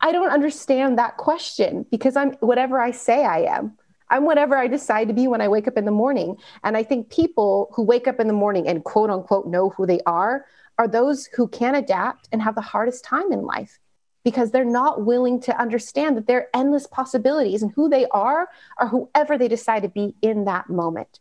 I 0.00 0.12
don't 0.12 0.30
understand 0.30 0.98
that 0.98 1.16
question 1.16 1.84
because 1.90 2.16
I'm 2.16 2.32
whatever 2.40 2.80
I 2.80 2.90
say 2.90 3.24
I 3.24 3.40
am. 3.40 3.76
I'm 4.08 4.24
whatever 4.24 4.56
I 4.56 4.66
decide 4.66 5.08
to 5.08 5.14
be 5.14 5.28
when 5.28 5.40
I 5.40 5.48
wake 5.48 5.68
up 5.68 5.76
in 5.76 5.84
the 5.84 5.90
morning. 5.90 6.36
And 6.64 6.76
I 6.76 6.82
think 6.82 7.10
people 7.10 7.70
who 7.74 7.82
wake 7.82 8.08
up 8.08 8.18
in 8.18 8.26
the 8.26 8.32
morning 8.32 8.66
and 8.66 8.82
quote 8.82 9.10
unquote 9.10 9.46
know 9.46 9.70
who 9.70 9.86
they 9.86 10.00
are 10.06 10.46
are 10.78 10.88
those 10.88 11.26
who 11.26 11.46
can 11.46 11.74
adapt 11.74 12.28
and 12.32 12.42
have 12.42 12.54
the 12.54 12.60
hardest 12.60 13.04
time 13.04 13.30
in 13.30 13.42
life 13.42 13.78
because 14.24 14.50
they're 14.50 14.64
not 14.64 15.04
willing 15.04 15.40
to 15.40 15.58
understand 15.60 16.16
that 16.16 16.26
there 16.26 16.38
are 16.38 16.48
endless 16.54 16.86
possibilities 16.86 17.62
and 17.62 17.72
who 17.72 17.88
they 17.88 18.06
are 18.08 18.48
are 18.78 18.88
whoever 18.88 19.38
they 19.38 19.48
decide 19.48 19.82
to 19.82 19.88
be 19.88 20.14
in 20.22 20.44
that 20.44 20.68
moment. 20.68 21.20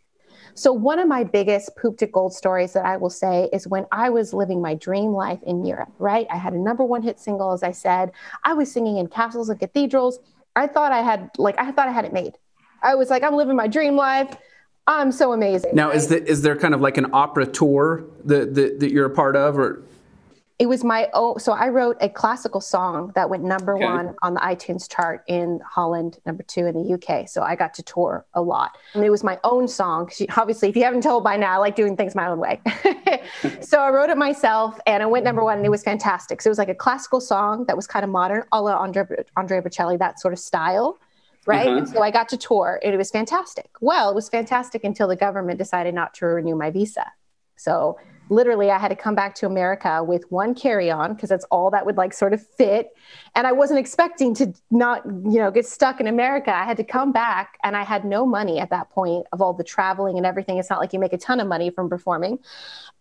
So, 0.53 0.73
one 0.73 0.99
of 0.99 1.07
my 1.07 1.23
biggest 1.23 1.75
poop 1.75 1.97
to 1.99 2.07
gold 2.07 2.33
stories 2.33 2.73
that 2.73 2.85
I 2.85 2.97
will 2.97 3.09
say 3.09 3.49
is 3.53 3.67
when 3.67 3.85
I 3.91 4.09
was 4.09 4.33
living 4.33 4.61
my 4.61 4.75
dream 4.75 5.11
life 5.11 5.39
in 5.43 5.65
Europe, 5.65 5.91
right? 5.99 6.27
I 6.29 6.37
had 6.37 6.53
a 6.53 6.59
number 6.59 6.83
one 6.83 7.01
hit 7.01 7.19
single, 7.19 7.51
as 7.51 7.63
I 7.63 7.71
said. 7.71 8.11
I 8.43 8.53
was 8.53 8.71
singing 8.71 8.97
in 8.97 9.07
castles 9.07 9.49
and 9.49 9.59
cathedrals. 9.59 10.19
I 10.55 10.67
thought 10.67 10.91
I 10.91 11.01
had, 11.01 11.29
like, 11.37 11.57
I 11.59 11.71
thought 11.71 11.87
I 11.87 11.91
had 11.91 12.05
it 12.05 12.13
made. 12.13 12.33
I 12.81 12.95
was 12.95 13.09
like, 13.09 13.23
I'm 13.23 13.35
living 13.35 13.55
my 13.55 13.67
dream 13.67 13.95
life. 13.95 14.35
I'm 14.87 15.11
so 15.11 15.33
amazing. 15.33 15.75
Now, 15.75 15.89
right? 15.89 15.97
is, 15.97 16.07
the, 16.07 16.23
is 16.25 16.41
there 16.41 16.55
kind 16.55 16.73
of 16.73 16.81
like 16.81 16.97
an 16.97 17.07
opera 17.13 17.45
tour 17.45 18.05
that, 18.25 18.55
that, 18.55 18.79
that 18.79 18.91
you're 18.91 19.05
a 19.05 19.13
part 19.13 19.35
of, 19.35 19.57
or 19.57 19.83
it 20.59 20.67
was 20.67 20.83
my 20.83 21.07
own 21.13 21.39
so 21.39 21.53
i 21.53 21.67
wrote 21.67 21.97
a 22.01 22.09
classical 22.09 22.59
song 22.59 23.11
that 23.15 23.29
went 23.29 23.43
number 23.43 23.75
okay. 23.75 23.85
one 23.85 24.15
on 24.21 24.33
the 24.33 24.39
itunes 24.41 24.89
chart 24.93 25.23
in 25.27 25.59
holland 25.67 26.19
number 26.25 26.43
two 26.43 26.65
in 26.65 26.75
the 26.75 26.93
uk 26.93 27.27
so 27.27 27.41
i 27.41 27.55
got 27.55 27.73
to 27.73 27.81
tour 27.81 28.25
a 28.33 28.41
lot 28.41 28.77
and 28.93 29.03
it 29.03 29.09
was 29.09 29.23
my 29.23 29.39
own 29.43 29.67
song 29.67 30.09
obviously 30.37 30.69
if 30.69 30.75
you 30.75 30.83
haven't 30.83 31.01
told 31.01 31.23
by 31.23 31.37
now 31.37 31.53
i 31.53 31.57
like 31.57 31.75
doing 31.75 31.95
things 31.95 32.13
my 32.13 32.27
own 32.27 32.39
way 32.39 32.61
so 33.61 33.79
i 33.79 33.89
wrote 33.89 34.09
it 34.09 34.17
myself 34.17 34.77
and 34.85 35.01
it 35.01 35.09
went 35.09 35.23
number 35.23 35.43
one 35.43 35.57
and 35.57 35.65
it 35.65 35.71
was 35.71 35.83
fantastic 35.83 36.41
so 36.41 36.49
it 36.49 36.51
was 36.51 36.59
like 36.59 36.69
a 36.69 36.75
classical 36.75 37.21
song 37.21 37.65
that 37.65 37.75
was 37.75 37.87
kind 37.87 38.03
of 38.03 38.09
modern 38.09 38.43
a 38.51 38.61
la 38.61 38.75
andre, 38.77 39.05
andre 39.37 39.61
bocelli 39.61 39.97
that 39.97 40.19
sort 40.19 40.33
of 40.33 40.39
style 40.39 40.99
right? 41.45 41.69
Uh-huh. 41.69 41.85
So 41.85 42.01
I 42.03 42.11
got 42.11 42.29
to 42.29 42.37
tour 42.37 42.79
and 42.83 42.93
it 42.93 42.97
was 42.97 43.09
fantastic. 43.09 43.69
Well, 43.81 44.11
it 44.11 44.13
was 44.13 44.29
fantastic 44.29 44.83
until 44.83 45.07
the 45.07 45.15
government 45.15 45.57
decided 45.57 45.95
not 45.95 46.13
to 46.15 46.27
renew 46.27 46.55
my 46.55 46.69
visa. 46.69 47.11
So 47.55 47.97
literally 48.29 48.71
I 48.71 48.77
had 48.77 48.89
to 48.89 48.95
come 48.95 49.15
back 49.15 49.35
to 49.35 49.45
America 49.45 50.03
with 50.03 50.23
one 50.29 50.55
carry-on 50.55 51.13
because 51.13 51.29
that's 51.29 51.45
all 51.45 51.71
that 51.71 51.85
would 51.85 51.97
like 51.97 52.13
sort 52.13 52.33
of 52.33 52.45
fit. 52.45 52.95
And 53.35 53.45
I 53.45 53.51
wasn't 53.51 53.79
expecting 53.79 54.33
to 54.35 54.53
not, 54.71 55.05
you 55.05 55.39
know, 55.39 55.51
get 55.51 55.65
stuck 55.65 55.99
in 55.99 56.07
America. 56.07 56.55
I 56.55 56.63
had 56.63 56.77
to 56.77 56.83
come 56.83 57.11
back 57.11 57.57
and 57.63 57.75
I 57.75 57.83
had 57.83 58.05
no 58.05 58.25
money 58.25 58.59
at 58.59 58.69
that 58.69 58.89
point 58.91 59.25
of 59.31 59.41
all 59.41 59.53
the 59.53 59.63
traveling 59.63 60.17
and 60.17 60.25
everything. 60.25 60.57
It's 60.57 60.69
not 60.69 60.79
like 60.79 60.93
you 60.93 60.99
make 60.99 61.13
a 61.13 61.17
ton 61.17 61.39
of 61.39 61.47
money 61.47 61.69
from 61.69 61.89
performing. 61.89 62.39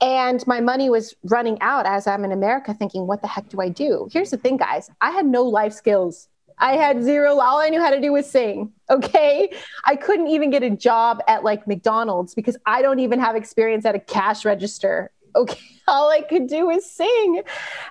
And 0.01 0.47
my 0.47 0.61
money 0.61 0.91
was 0.91 1.15
running 1.25 1.61
out 1.61 1.87
as 1.87 2.07
I'm 2.07 2.25
in 2.25 2.33
America 2.33 2.75
thinking, 2.75 3.07
what 3.07 3.23
the 3.23 3.29
heck 3.29 3.49
do 3.49 3.61
I 3.61 3.69
do? 3.69 4.09
Here's 4.13 4.31
the 4.31 4.37
thing, 4.37 4.57
guys. 4.57 4.91
I 5.01 5.11
had 5.11 5.27
no 5.27 5.45
life 5.45 5.73
skills. 5.73 6.29
I 6.61 6.77
had 6.77 7.03
zero. 7.03 7.39
All 7.39 7.59
I 7.59 7.69
knew 7.69 7.81
how 7.81 7.91
to 7.91 8.01
do 8.01 8.13
was 8.13 8.29
sing. 8.29 8.73
Okay. 8.91 9.51
I 9.85 9.97
couldn't 9.97 10.29
even 10.29 10.51
get 10.51 10.63
a 10.63 10.71
job 10.71 11.23
at 11.29 11.45
like 11.45 11.67
McDonald's 11.67 12.35
because 12.35 12.57
I 12.67 12.83
don't 12.83 12.99
even 12.99 13.21
have 13.21 13.37
experience 13.37 13.85
at 13.85 13.95
a 13.95 14.01
cash 14.01 14.45
register 14.45 15.11
okay, 15.35 15.61
all 15.89 16.11
I 16.11 16.21
could 16.23 16.47
do 16.47 16.71
is 16.71 16.91
sing. 16.91 17.43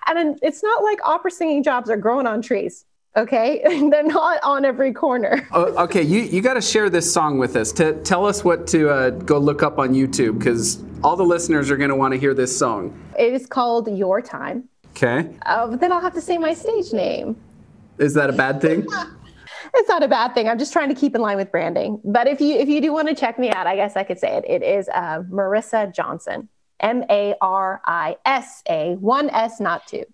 And 0.05 0.39
it's 0.41 0.63
not 0.63 0.83
like 0.83 0.99
opera 1.03 1.31
singing 1.31 1.63
jobs 1.63 1.89
are 1.89 1.97
growing 1.97 2.27
on 2.27 2.41
trees. 2.41 2.85
Okay, 3.15 3.61
they're 3.89 4.03
not 4.03 4.39
on 4.43 4.63
every 4.63 4.93
corner. 4.93 5.47
oh, 5.53 5.83
okay, 5.85 6.03
you, 6.03 6.21
you 6.21 6.41
got 6.41 6.53
to 6.53 6.61
share 6.61 6.89
this 6.89 7.11
song 7.11 7.39
with 7.39 7.55
us. 7.55 7.71
To 7.73 7.93
tell 8.03 8.25
us 8.25 8.43
what 8.43 8.67
to 8.67 8.89
uh, 8.89 9.09
go 9.09 9.39
look 9.39 9.63
up 9.63 9.79
on 9.79 9.93
YouTube 9.93 10.37
because 10.37 10.83
all 11.03 11.15
the 11.15 11.25
listeners 11.25 11.71
are 11.71 11.77
going 11.77 11.89
to 11.89 11.95
want 11.95 12.13
to 12.13 12.19
hear 12.19 12.33
this 12.33 12.57
song. 12.57 12.97
It 13.17 13.33
is 13.33 13.47
called 13.47 13.87
Your 13.97 14.21
Time. 14.21 14.69
Okay. 14.91 15.29
Uh, 15.45 15.67
but 15.67 15.79
then 15.79 15.91
I'll 15.91 16.01
have 16.01 16.13
to 16.13 16.21
say 16.21 16.37
my 16.37 16.53
stage 16.53 16.93
name. 16.93 17.35
Is 17.97 18.13
that 18.13 18.29
a 18.29 18.33
bad 18.33 18.61
thing? 18.61 18.85
it's 19.73 19.89
not 19.89 20.03
a 20.03 20.07
bad 20.07 20.33
thing. 20.33 20.47
I'm 20.47 20.59
just 20.59 20.73
trying 20.73 20.89
to 20.89 20.95
keep 20.95 21.15
in 21.15 21.21
line 21.21 21.37
with 21.37 21.51
branding. 21.51 21.99
But 22.03 22.27
if 22.27 22.39
you 22.41 22.55
if 22.55 22.67
you 22.67 22.81
do 22.81 22.91
want 22.93 23.07
to 23.07 23.15
check 23.15 23.39
me 23.39 23.49
out, 23.49 23.67
I 23.67 23.75
guess 23.75 23.95
I 23.95 24.03
could 24.03 24.19
say 24.19 24.37
it. 24.37 24.45
It 24.47 24.63
is 24.63 24.89
uh, 24.89 25.23
Marisa 25.29 25.93
Johnson. 25.93 26.49
M 26.79 27.03
A 27.09 27.35
R 27.41 27.81
I 27.85 28.17
S 28.25 28.63
A, 28.69 28.95
one 28.95 29.29
S, 29.29 29.59
not 29.59 29.87
two. 29.87 30.05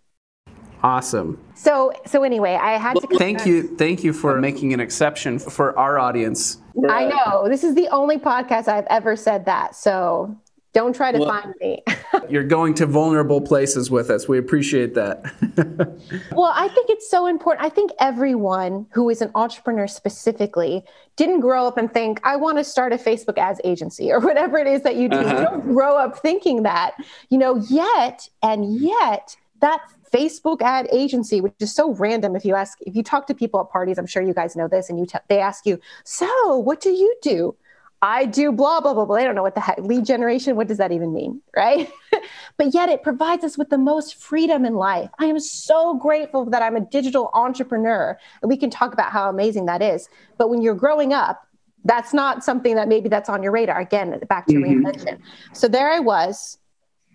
Awesome. 0.84 1.40
So 1.56 1.94
so 2.06 2.24
anyway, 2.24 2.56
I 2.56 2.78
had 2.78 2.96
to. 2.96 3.08
Thank 3.18 3.46
you, 3.46 3.76
thank 3.78 4.04
you 4.04 4.12
for 4.12 4.40
making 4.40 4.74
an 4.74 4.82
exception 4.82 5.40
for 5.40 5.78
our 5.80 5.98
audience. 5.98 6.58
I 6.90 7.06
know 7.06 7.48
this 7.48 7.64
is 7.64 7.76
the 7.76 7.88
only 7.90 8.18
podcast 8.18 8.68
I've 8.68 8.88
ever 8.90 9.16
said 9.16 9.46
that. 9.46 9.76
So 9.76 10.38
don't 10.74 10.96
try 10.96 11.12
to 11.12 11.20
well, 11.20 11.30
find 11.30 11.54
me. 11.62 11.84
you're 12.30 12.44
going 12.44 12.74
to 12.76 12.86
vulnerable 12.86 13.40
places 13.40 13.92
with 13.92 14.10
us. 14.10 14.28
We 14.28 14.40
appreciate 14.40 14.96
that. 14.96 15.24
well, 16.32 16.52
I 16.54 16.68
think 16.68 16.90
it's 16.90 17.10
so 17.10 17.28
important. 17.28 17.66
I 17.66 17.70
think 17.70 17.92
everyone 18.00 18.88
who 18.92 19.10
is 19.10 19.22
an 19.22 19.32
entrepreneur 19.36 19.88
specifically 19.88 20.84
didn't 21.16 21.42
grow 21.42 21.68
up 21.68 21.78
and 21.78 21.94
think, 21.94 22.20
I 22.24 22.36
want 22.36 22.58
to 22.58 22.64
start 22.64 22.92
a 22.92 22.98
Facebook 22.98 23.38
ads 23.38 23.62
agency 23.64 24.12
or 24.12 24.20
whatever 24.28 24.58
it 24.58 24.68
is 24.68 24.82
that 24.82 24.96
you 24.96 25.10
do. 25.10 25.18
Uh-huh. 25.18 25.38
You 25.38 25.46
don't 25.46 25.74
grow 25.74 25.96
up 25.96 26.18
thinking 26.18 26.64
that, 26.64 26.96
you 27.30 27.38
know, 27.38 27.56
yet 27.70 28.28
and 28.42 28.76
yet 28.76 29.38
that 29.62 29.82
Facebook 30.12 30.62
ad 30.62 30.88
agency, 30.92 31.40
which 31.40 31.54
is 31.60 31.74
so 31.74 31.94
random. 31.94 32.36
If 32.36 32.46
you 32.46 32.56
ask, 32.56 32.78
if 32.82 32.96
you 32.96 33.04
talk 33.04 33.28
to 33.28 33.34
people 33.34 33.60
at 33.60 33.70
parties, 33.70 33.98
I'm 33.98 34.06
sure 34.06 34.22
you 34.22 34.34
guys 34.34 34.56
know 34.56 34.68
this, 34.68 34.90
and 34.90 35.00
you 35.00 35.08
t- 35.08 35.18
they 35.28 35.40
ask 35.40 35.66
you, 35.66 35.80
"So, 36.04 36.58
what 36.58 36.82
do 36.82 36.92
you 36.92 37.16
do?" 37.24 37.56
I 38.04 38.26
do 38.26 38.52
blah, 38.52 38.82
blah, 38.82 38.94
blah, 38.94 39.06
blah. 39.06 39.16
They 39.16 39.24
don't 39.24 39.34
know 39.34 39.44
what 39.44 39.56
the 39.56 39.62
heck 39.62 39.78
lead 39.78 40.06
generation, 40.06 40.58
what 40.58 40.68
does 40.68 40.78
that 40.78 40.92
even 40.92 41.14
mean? 41.14 41.42
Right. 41.56 41.90
but 42.58 42.74
yet 42.74 42.90
it 42.90 43.02
provides 43.02 43.46
us 43.46 43.58
with 43.58 43.70
the 43.70 43.78
most 43.78 44.16
freedom 44.16 44.66
in 44.66 44.74
life. 44.74 45.10
I 45.20 45.26
am 45.28 45.40
so 45.40 45.96
grateful 45.96 46.44
that 46.50 46.62
I'm 46.62 46.76
a 46.76 46.82
digital 46.82 47.30
entrepreneur 47.34 48.20
and 48.42 48.50
we 48.50 48.58
can 48.58 48.70
talk 48.70 48.92
about 48.92 49.14
how 49.14 49.30
amazing 49.30 49.68
that 49.68 49.82
is. 49.82 50.10
But 50.38 50.50
when 50.50 50.62
you're 50.62 50.76
growing 50.76 51.14
up, 51.14 51.48
that's 51.86 52.14
not 52.14 52.44
something 52.44 52.76
that 52.76 52.90
maybe 52.90 53.08
that's 53.08 53.30
on 53.30 53.42
your 53.42 53.54
radar. 53.54 53.80
Again, 53.80 54.20
back 54.28 54.48
to 54.48 54.54
mm-hmm. 54.54 54.86
reinvention. 54.86 55.20
So 55.54 55.70
there 55.70 55.90
I 55.90 56.02
was 56.02 56.58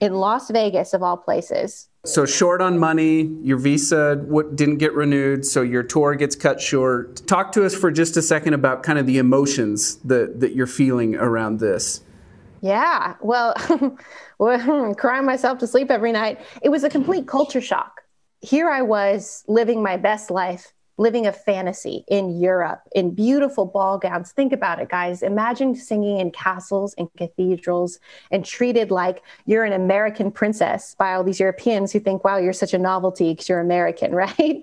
in 0.00 0.14
Las 0.14 0.50
Vegas, 0.50 0.94
of 0.94 1.02
all 1.02 1.16
places. 1.16 1.88
So 2.04 2.24
short 2.24 2.62
on 2.62 2.78
money, 2.78 3.22
your 3.42 3.58
visa 3.58 4.16
didn't 4.54 4.78
get 4.78 4.94
renewed, 4.94 5.44
so 5.44 5.62
your 5.62 5.82
tour 5.82 6.14
gets 6.14 6.36
cut 6.36 6.60
short. 6.60 7.26
Talk 7.26 7.52
to 7.52 7.66
us 7.66 7.74
for 7.74 7.90
just 7.90 8.16
a 8.16 8.22
second 8.22 8.54
about 8.54 8.82
kind 8.82 8.98
of 8.98 9.06
the 9.06 9.18
emotions 9.18 9.96
that, 9.96 10.40
that 10.40 10.54
you're 10.54 10.66
feeling 10.66 11.16
around 11.16 11.60
this. 11.60 12.00
Yeah, 12.60 13.14
well, 13.20 13.54
crying 14.96 15.26
myself 15.26 15.58
to 15.58 15.66
sleep 15.66 15.90
every 15.90 16.12
night. 16.12 16.40
It 16.62 16.70
was 16.70 16.84
a 16.84 16.90
complete 16.90 17.26
culture 17.26 17.60
shock. 17.60 18.02
Here 18.40 18.70
I 18.70 18.82
was 18.82 19.44
living 19.48 19.82
my 19.82 19.96
best 19.96 20.30
life 20.30 20.72
living 20.98 21.26
a 21.26 21.32
fantasy 21.32 22.04
in 22.08 22.40
Europe 22.40 22.82
in 22.92 23.14
beautiful 23.14 23.64
ball 23.64 23.98
gowns. 23.98 24.32
Think 24.32 24.52
about 24.52 24.80
it, 24.80 24.88
guys. 24.88 25.22
Imagine 25.22 25.74
singing 25.74 26.18
in 26.18 26.32
castles 26.32 26.94
and 26.98 27.08
cathedrals 27.16 28.00
and 28.30 28.44
treated 28.44 28.90
like 28.90 29.22
you're 29.46 29.64
an 29.64 29.72
American 29.72 30.30
princess 30.30 30.96
by 30.98 31.14
all 31.14 31.22
these 31.22 31.40
Europeans 31.40 31.92
who 31.92 32.00
think, 32.00 32.24
wow, 32.24 32.36
you're 32.36 32.52
such 32.52 32.74
a 32.74 32.78
novelty 32.78 33.32
because 33.32 33.48
you're 33.48 33.60
American, 33.60 34.12
right? 34.14 34.60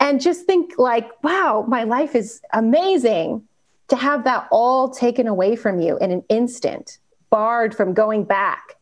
And 0.00 0.20
just 0.20 0.44
think, 0.44 0.72
like, 0.78 1.08
wow, 1.22 1.64
my 1.66 1.84
life 1.84 2.14
is 2.14 2.42
amazing 2.52 3.44
to 3.88 3.96
have 3.96 4.24
that 4.24 4.48
all 4.50 4.90
taken 4.90 5.26
away 5.26 5.56
from 5.56 5.80
you 5.80 5.96
in 5.98 6.10
an 6.10 6.22
instant, 6.28 6.98
barred 7.30 7.74
from 7.74 7.94
going 7.94 8.24
back. 8.24 8.74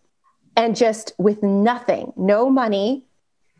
And 0.57 0.75
just 0.75 1.13
with 1.19 1.43
nothing, 1.43 2.15
no 2.17 2.49
money, 2.49 3.05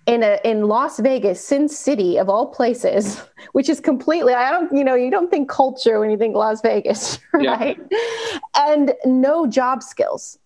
in 0.07 0.23
a 0.23 0.39
in 0.45 0.69
Las 0.69 1.01
Vegas, 1.01 1.45
Sin 1.45 1.69
City 1.69 2.17
of 2.17 2.29
all 2.29 2.47
places, 2.47 3.21
which 3.53 3.69
is 3.69 3.81
completely 3.81 4.35
I 4.35 4.51
don't 4.51 4.75
you 4.75 4.85
know 4.85 4.95
you 4.95 5.11
don't 5.11 5.31
think 5.31 5.49
culture 5.49 6.01
when 6.01 6.11
you 6.11 6.17
think 6.17 6.37
Las 6.37 6.61
Vegas, 6.63 7.19
right? 7.33 7.79
Yeah. 7.91 8.39
And 8.57 8.95
no 9.05 9.47
job 9.47 9.83
skills, 9.83 10.39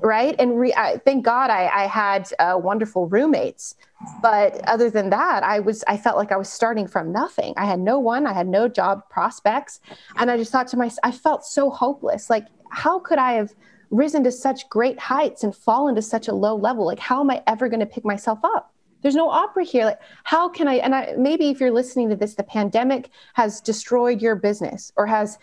right? 0.00 0.36
And 0.38 0.58
re, 0.58 0.72
I, 0.74 0.98
thank 1.04 1.24
God 1.24 1.50
I, 1.50 1.66
I 1.66 1.86
had 1.86 2.32
uh, 2.38 2.58
wonderful 2.62 3.08
roommates, 3.08 3.74
but 4.22 4.60
other 4.68 4.88
than 4.88 5.10
that, 5.10 5.42
I 5.42 5.58
was 5.58 5.82
I 5.88 5.96
felt 5.96 6.16
like 6.16 6.30
I 6.30 6.36
was 6.36 6.48
starting 6.48 6.86
from 6.86 7.10
nothing. 7.12 7.52
I 7.56 7.66
had 7.66 7.80
no 7.80 7.98
one, 7.98 8.26
I 8.26 8.32
had 8.32 8.46
no 8.46 8.68
job 8.68 9.08
prospects, 9.10 9.80
and 10.16 10.30
I 10.30 10.36
just 10.36 10.52
thought 10.52 10.68
to 10.68 10.76
myself, 10.76 11.00
I 11.02 11.10
felt 11.10 11.44
so 11.44 11.68
hopeless. 11.68 12.30
Like 12.30 12.46
how 12.70 13.00
could 13.00 13.18
I 13.18 13.32
have 13.32 13.52
risen 13.90 14.22
to 14.22 14.30
such 14.30 14.68
great 14.68 15.00
heights 15.00 15.42
and 15.42 15.54
fallen 15.54 15.96
to 15.96 16.02
such 16.02 16.28
a 16.28 16.32
low 16.32 16.54
level? 16.54 16.86
Like 16.86 17.00
how 17.00 17.20
am 17.20 17.30
I 17.30 17.42
ever 17.48 17.68
going 17.68 17.80
to 17.80 17.86
pick 17.86 18.04
myself 18.04 18.38
up? 18.44 18.72
There's 19.02 19.14
no 19.14 19.28
opera 19.28 19.64
here 19.64 19.84
like 19.84 19.98
how 20.24 20.48
can 20.48 20.68
i 20.68 20.74
and 20.74 20.94
i 20.94 21.14
maybe 21.16 21.50
if 21.50 21.60
you're 21.60 21.70
listening 21.70 22.08
to 22.08 22.16
this 22.16 22.34
the 22.34 22.42
pandemic 22.42 23.10
has 23.34 23.60
destroyed 23.60 24.20
your 24.20 24.34
business 24.34 24.92
or 24.96 25.06
has 25.06 25.38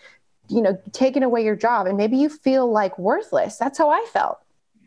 you 0.48 0.62
know 0.62 0.78
taken 0.92 1.22
away 1.22 1.44
your 1.44 1.56
job 1.56 1.86
and 1.86 1.96
maybe 1.96 2.16
you 2.16 2.28
feel 2.28 2.70
like 2.70 2.98
worthless 2.98 3.56
that's 3.56 3.78
how 3.78 3.90
i 3.90 4.04
felt 4.12 4.38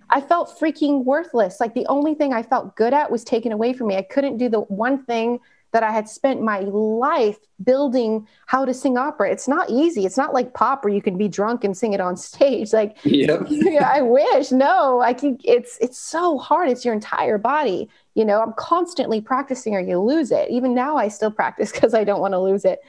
i 0.09 0.19
felt 0.19 0.57
freaking 0.59 1.03
worthless 1.03 1.59
like 1.59 1.73
the 1.73 1.85
only 1.87 2.15
thing 2.15 2.33
i 2.33 2.41
felt 2.41 2.75
good 2.75 2.93
at 2.93 3.11
was 3.11 3.23
taken 3.23 3.51
away 3.51 3.73
from 3.73 3.87
me 3.87 3.95
i 3.95 4.01
couldn't 4.01 4.37
do 4.37 4.49
the 4.49 4.61
one 4.61 5.03
thing 5.05 5.39
that 5.71 5.83
I 5.83 5.91
had 5.91 6.09
spent 6.09 6.41
my 6.41 6.59
life 6.59 7.37
building 7.63 8.27
how 8.45 8.65
to 8.65 8.73
sing 8.73 8.97
opera. 8.97 9.31
It's 9.31 9.47
not 9.47 9.69
easy. 9.69 10.05
It's 10.05 10.17
not 10.17 10.33
like 10.33 10.53
pop 10.53 10.83
where 10.83 10.93
you 10.93 11.01
can 11.01 11.17
be 11.17 11.27
drunk 11.27 11.63
and 11.63 11.75
sing 11.75 11.93
it 11.93 12.01
on 12.01 12.17
stage. 12.31 12.73
Like, 12.73 12.97
yep. 13.03 13.47
I 13.83 14.01
wish. 14.01 14.51
No, 14.51 15.01
I 15.01 15.13
can. 15.13 15.37
It's 15.43 15.77
it's 15.81 15.97
so 15.97 16.37
hard. 16.37 16.69
It's 16.69 16.85
your 16.85 16.93
entire 16.93 17.37
body. 17.37 17.89
You 18.13 18.25
know, 18.25 18.41
I'm 18.41 18.53
constantly 18.53 19.21
practicing, 19.21 19.73
or 19.73 19.79
you 19.79 19.99
lose 19.99 20.31
it. 20.31 20.49
Even 20.49 20.73
now, 20.73 20.97
I 20.97 21.07
still 21.07 21.31
practice 21.31 21.71
because 21.73 21.93
I 21.93 22.03
don't 22.03 22.21
want 22.21 22.33
to 22.33 22.39
lose 22.39 22.65
it. 22.65 22.79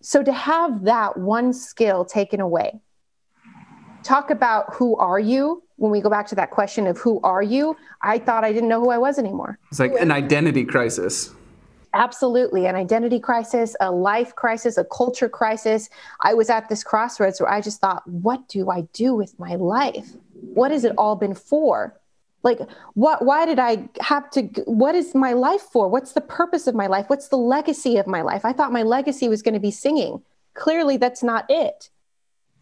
So 0.00 0.22
to 0.22 0.32
have 0.32 0.84
that 0.84 1.16
one 1.16 1.52
skill 1.52 2.04
taken 2.04 2.40
away, 2.40 2.80
talk 4.02 4.30
about 4.30 4.74
who 4.74 4.96
are 4.96 5.20
you 5.20 5.62
when 5.76 5.90
we 5.92 6.00
go 6.00 6.10
back 6.10 6.26
to 6.28 6.34
that 6.34 6.50
question 6.50 6.86
of 6.86 6.98
who 6.98 7.20
are 7.22 7.42
you 7.42 7.76
i 8.02 8.18
thought 8.18 8.42
i 8.44 8.52
didn't 8.52 8.68
know 8.68 8.80
who 8.80 8.90
i 8.90 8.98
was 8.98 9.16
anymore 9.16 9.58
it's 9.70 9.78
like 9.78 9.92
an 10.00 10.10
identity 10.10 10.64
crisis 10.64 11.32
Absolutely. 11.94 12.66
An 12.66 12.74
identity 12.74 13.20
crisis, 13.20 13.76
a 13.80 13.90
life 13.90 14.34
crisis, 14.34 14.78
a 14.78 14.84
culture 14.84 15.28
crisis. 15.28 15.90
I 16.22 16.32
was 16.32 16.48
at 16.48 16.68
this 16.68 16.82
crossroads 16.82 17.38
where 17.38 17.50
I 17.50 17.60
just 17.60 17.80
thought, 17.80 18.06
what 18.08 18.48
do 18.48 18.70
I 18.70 18.82
do 18.94 19.14
with 19.14 19.38
my 19.38 19.56
life? 19.56 20.08
What 20.54 20.70
has 20.70 20.84
it 20.84 20.94
all 20.96 21.16
been 21.16 21.34
for? 21.34 21.94
Like, 22.42 22.60
what, 22.94 23.24
why 23.24 23.46
did 23.46 23.58
I 23.58 23.88
have 24.00 24.30
to, 24.32 24.42
what 24.64 24.94
is 24.94 25.14
my 25.14 25.32
life 25.32 25.62
for? 25.62 25.88
What's 25.88 26.12
the 26.12 26.20
purpose 26.20 26.66
of 26.66 26.74
my 26.74 26.88
life? 26.88 27.06
What's 27.08 27.28
the 27.28 27.36
legacy 27.36 27.98
of 27.98 28.06
my 28.06 28.22
life? 28.22 28.44
I 28.44 28.52
thought 28.52 28.72
my 28.72 28.82
legacy 28.82 29.28
was 29.28 29.42
going 29.42 29.54
to 29.54 29.60
be 29.60 29.70
singing. 29.70 30.22
Clearly, 30.54 30.96
that's 30.96 31.22
not 31.22 31.46
it. 31.48 31.90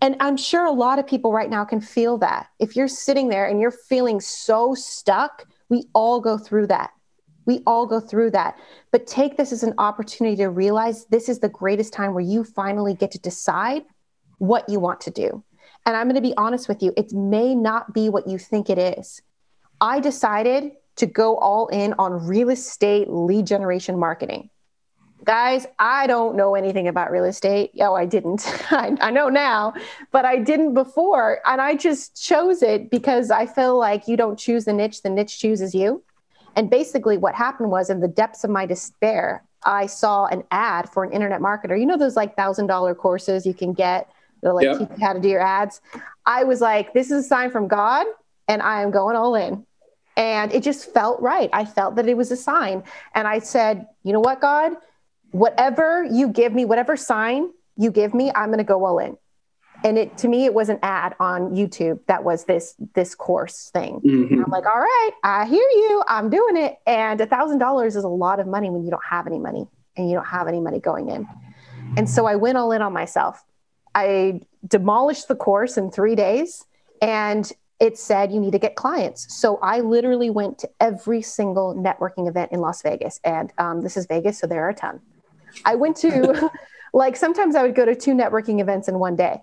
And 0.03 0.17
I'm 0.21 0.37
sure 0.37 0.65
a 0.65 0.71
lot 0.71 0.99
of 0.99 1.07
people 1.07 1.33
right 1.33 1.51
now 1.51 1.65
can 1.65 1.81
feel 1.81 2.19
that. 2.19 2.49
If 2.59 2.77
you're 2.77 2.89
sitting 2.89 3.29
there 3.29 3.47
and 3.47 3.61
you're 3.61 3.71
feeling 3.71 4.21
so 4.21 4.75
stuck, 4.75 5.47
we 5.69 5.85
all 5.95 6.21
go 6.21 6.37
through 6.37 6.69
that 6.69 6.91
we 7.51 7.63
all 7.67 7.87
go 7.87 8.01
through 8.01 8.31
that. 8.31 8.57
But 8.93 9.07
take 9.07 9.37
this 9.37 9.53
as 9.53 9.63
an 9.63 9.75
opportunity 9.79 10.37
to 10.37 10.49
realize 10.49 11.07
this 11.07 11.29
is 11.29 11.41
the 11.41 11.49
greatest 11.49 11.93
time 11.93 12.15
where 12.15 12.23
you 12.23 12.45
finally 12.45 12.95
get 12.95 13.11
to 13.13 13.19
decide 13.19 13.83
what 14.39 14.69
you 14.69 14.79
want 14.79 15.01
to 15.03 15.11
do. 15.11 15.43
And 15.85 15.97
I'm 15.97 16.07
going 16.07 16.15
to 16.15 16.21
be 16.21 16.37
honest 16.37 16.69
with 16.69 16.83
you, 16.83 16.93
it 16.97 17.13
may 17.13 17.55
not 17.55 17.93
be 17.93 18.09
what 18.09 18.29
you 18.29 18.39
think 18.39 18.71
it 18.71 18.79
is. 18.79 19.21
I 19.81 20.01
decided 20.01 20.73
to 20.97 21.07
go 21.07 21.37
all 21.37 21.69
in 21.69 21.95
on 21.99 22.27
real 22.27 22.51
estate 22.51 23.09
lead 23.09 23.47
generation 23.47 23.99
marketing. 23.99 24.51
guys, 25.25 25.67
I 25.79 26.07
don't 26.07 26.37
know 26.37 26.55
anything 26.55 26.89
about 26.89 27.11
real 27.11 27.25
estate. 27.25 27.71
Oh, 27.81 27.95
I 27.95 28.07
didn't. 28.07 28.43
I, 28.71 28.97
I, 29.01 29.11
know 29.11 29.29
now, 29.29 29.75
but 30.13 30.25
I 30.25 30.37
didn't 30.39 30.75
before. 30.75 31.41
And 31.45 31.61
I 31.61 31.75
just 31.75 32.23
chose 32.23 32.63
it 32.63 32.91
because 32.91 33.31
I 33.31 33.47
feel 33.47 33.79
like 33.79 34.09
you 34.09 34.17
don't 34.17 34.39
choose 34.39 34.65
the 34.65 34.73
niche, 34.73 35.03
the 35.03 35.11
niche 35.11 35.39
chooses 35.39 35.75
you. 35.75 36.03
And 36.57 36.69
basically, 36.69 37.17
what 37.17 37.35
happened 37.35 37.71
was 37.71 37.91
in 37.91 38.01
the 38.01 38.09
depths 38.09 38.45
of 38.45 38.51
my 38.51 38.67
despair, 38.67 39.45
I 39.65 39.87
saw 39.87 40.27
an 40.27 40.43
ad 40.51 40.89
for 40.89 41.05
an 41.05 41.13
internet 41.13 41.41
marketer. 41.41 41.79
You 41.79 41.87
know, 41.87 41.97
those 41.97 42.17
like 42.17 42.37
thousand 42.37 42.67
dollar 42.67 42.95
courses 42.95 43.47
you 43.47 43.55
can 43.55 43.73
get 43.73 44.11
that 44.43 44.55
like 44.55 44.65
yep. 44.65 44.79
teach 44.79 44.89
you 44.99 45.05
how 45.05 45.13
to 45.13 45.21
do 45.21 45.29
your 45.29 45.43
ads. 45.43 45.81
I 46.27 46.45
was 46.45 46.61
like, 46.61 46.93
this 46.93 47.11
is 47.11 47.25
a 47.25 47.29
sign 47.29 47.51
from 47.51 47.69
God, 47.69 48.07
and 48.49 48.63
I 48.63 48.83
am 48.83 48.91
going 48.91 49.17
all 49.17 49.35
in. 49.35 49.67
And 50.21 50.53
it 50.53 50.63
just 50.63 50.93
felt 50.93 51.21
right. 51.23 51.49
I 51.53 51.65
felt 51.65 51.97
that 51.97 52.07
it 52.07 52.17
was 52.17 52.31
a 52.31 52.37
sign. 52.37 52.85
And 53.15 53.27
I 53.27 53.39
said, 53.39 53.87
you 54.05 54.13
know 54.13 54.21
what, 54.21 54.41
God? 54.41 54.77
whatever 55.33 56.05
you 56.05 56.29
give 56.29 56.53
me, 56.53 56.65
whatever 56.65 56.97
sign 56.97 57.51
you 57.77 57.91
give 57.91 58.15
me, 58.15 58.31
I'm 58.35 58.49
going 58.49 58.59
to 58.59 58.65
go 58.65 58.85
all 58.85 58.99
in. 58.99 59.17
And 59.83 59.97
it 59.97 60.19
to 60.19 60.29
me, 60.29 60.45
it 60.45 60.53
was 60.53 60.69
an 60.69 60.79
ad 60.83 61.15
on 61.19 61.53
YouTube 61.53 62.01
that 62.07 62.23
was 62.23 62.45
this 62.45 62.75
this 62.95 63.15
course 63.15 63.71
thing. 63.73 64.01
Mm-hmm. 64.05 64.45
I'm 64.45 64.51
like, 64.51 64.67
all 64.67 64.79
right, 64.79 65.11
I 65.25 65.47
hear 65.47 65.57
you. 65.57 66.03
I'm 66.07 66.29
doing 66.29 66.59
it. 66.59 66.77
And 66.87 67.19
a 67.19 67.27
thousand 67.27 67.59
dollars 67.59 67.97
is 67.97 68.05
a 68.05 68.09
lot 68.09 68.41
of 68.41 68.47
money 68.47 68.69
when 68.69 68.85
you 68.85 68.91
don't 68.91 69.05
have 69.09 69.27
any 69.27 69.39
money 69.39 69.67
and 69.97 70.11
you 70.11 70.17
don't 70.17 70.27
have 70.27 70.49
any 70.49 70.61
money 70.61 70.81
going 70.81 71.09
in. 71.09 71.27
And 71.97 72.11
so 72.11 72.27
I 72.27 72.37
went 72.37 72.59
all 72.59 72.73
in 72.73 72.83
on 72.83 72.93
myself. 72.93 73.43
I 73.95 74.43
demolished 74.67 75.29
the 75.29 75.35
course 75.35 75.79
in 75.79 75.91
three 75.91 76.15
days 76.15 76.67
and 77.01 77.51
it 77.81 77.97
said 77.99 78.31
you 78.31 78.39
need 78.39 78.53
to 78.53 78.59
get 78.59 78.77
clients. 78.77 79.35
So 79.35 79.57
I 79.63 79.81
literally 79.81 80.29
went 80.29 80.59
to 80.59 80.71
every 80.81 81.23
single 81.23 81.75
networking 81.75 82.29
event 82.29 82.53
in 82.53 82.61
Las 82.61 82.83
Vegas. 82.83 83.21
And 83.25 83.53
um, 83.57 83.81
this 83.81 83.97
is 83.97 84.07
Vegas, 84.07 84.39
so 84.39 84.47
there 84.47 84.65
are 84.65 84.69
a 84.69 84.75
ton. 84.75 85.01
I 85.65 85.75
went 85.75 85.97
to 85.99 86.51
like 86.93 87.17
sometimes 87.17 87.57
I 87.57 87.63
would 87.63 87.75
go 87.75 87.87
to 87.87 87.97
two 87.97 88.13
networking 88.13 88.61
events 88.61 88.87
in 88.87 88.99
one 88.99 89.17
day. 89.17 89.43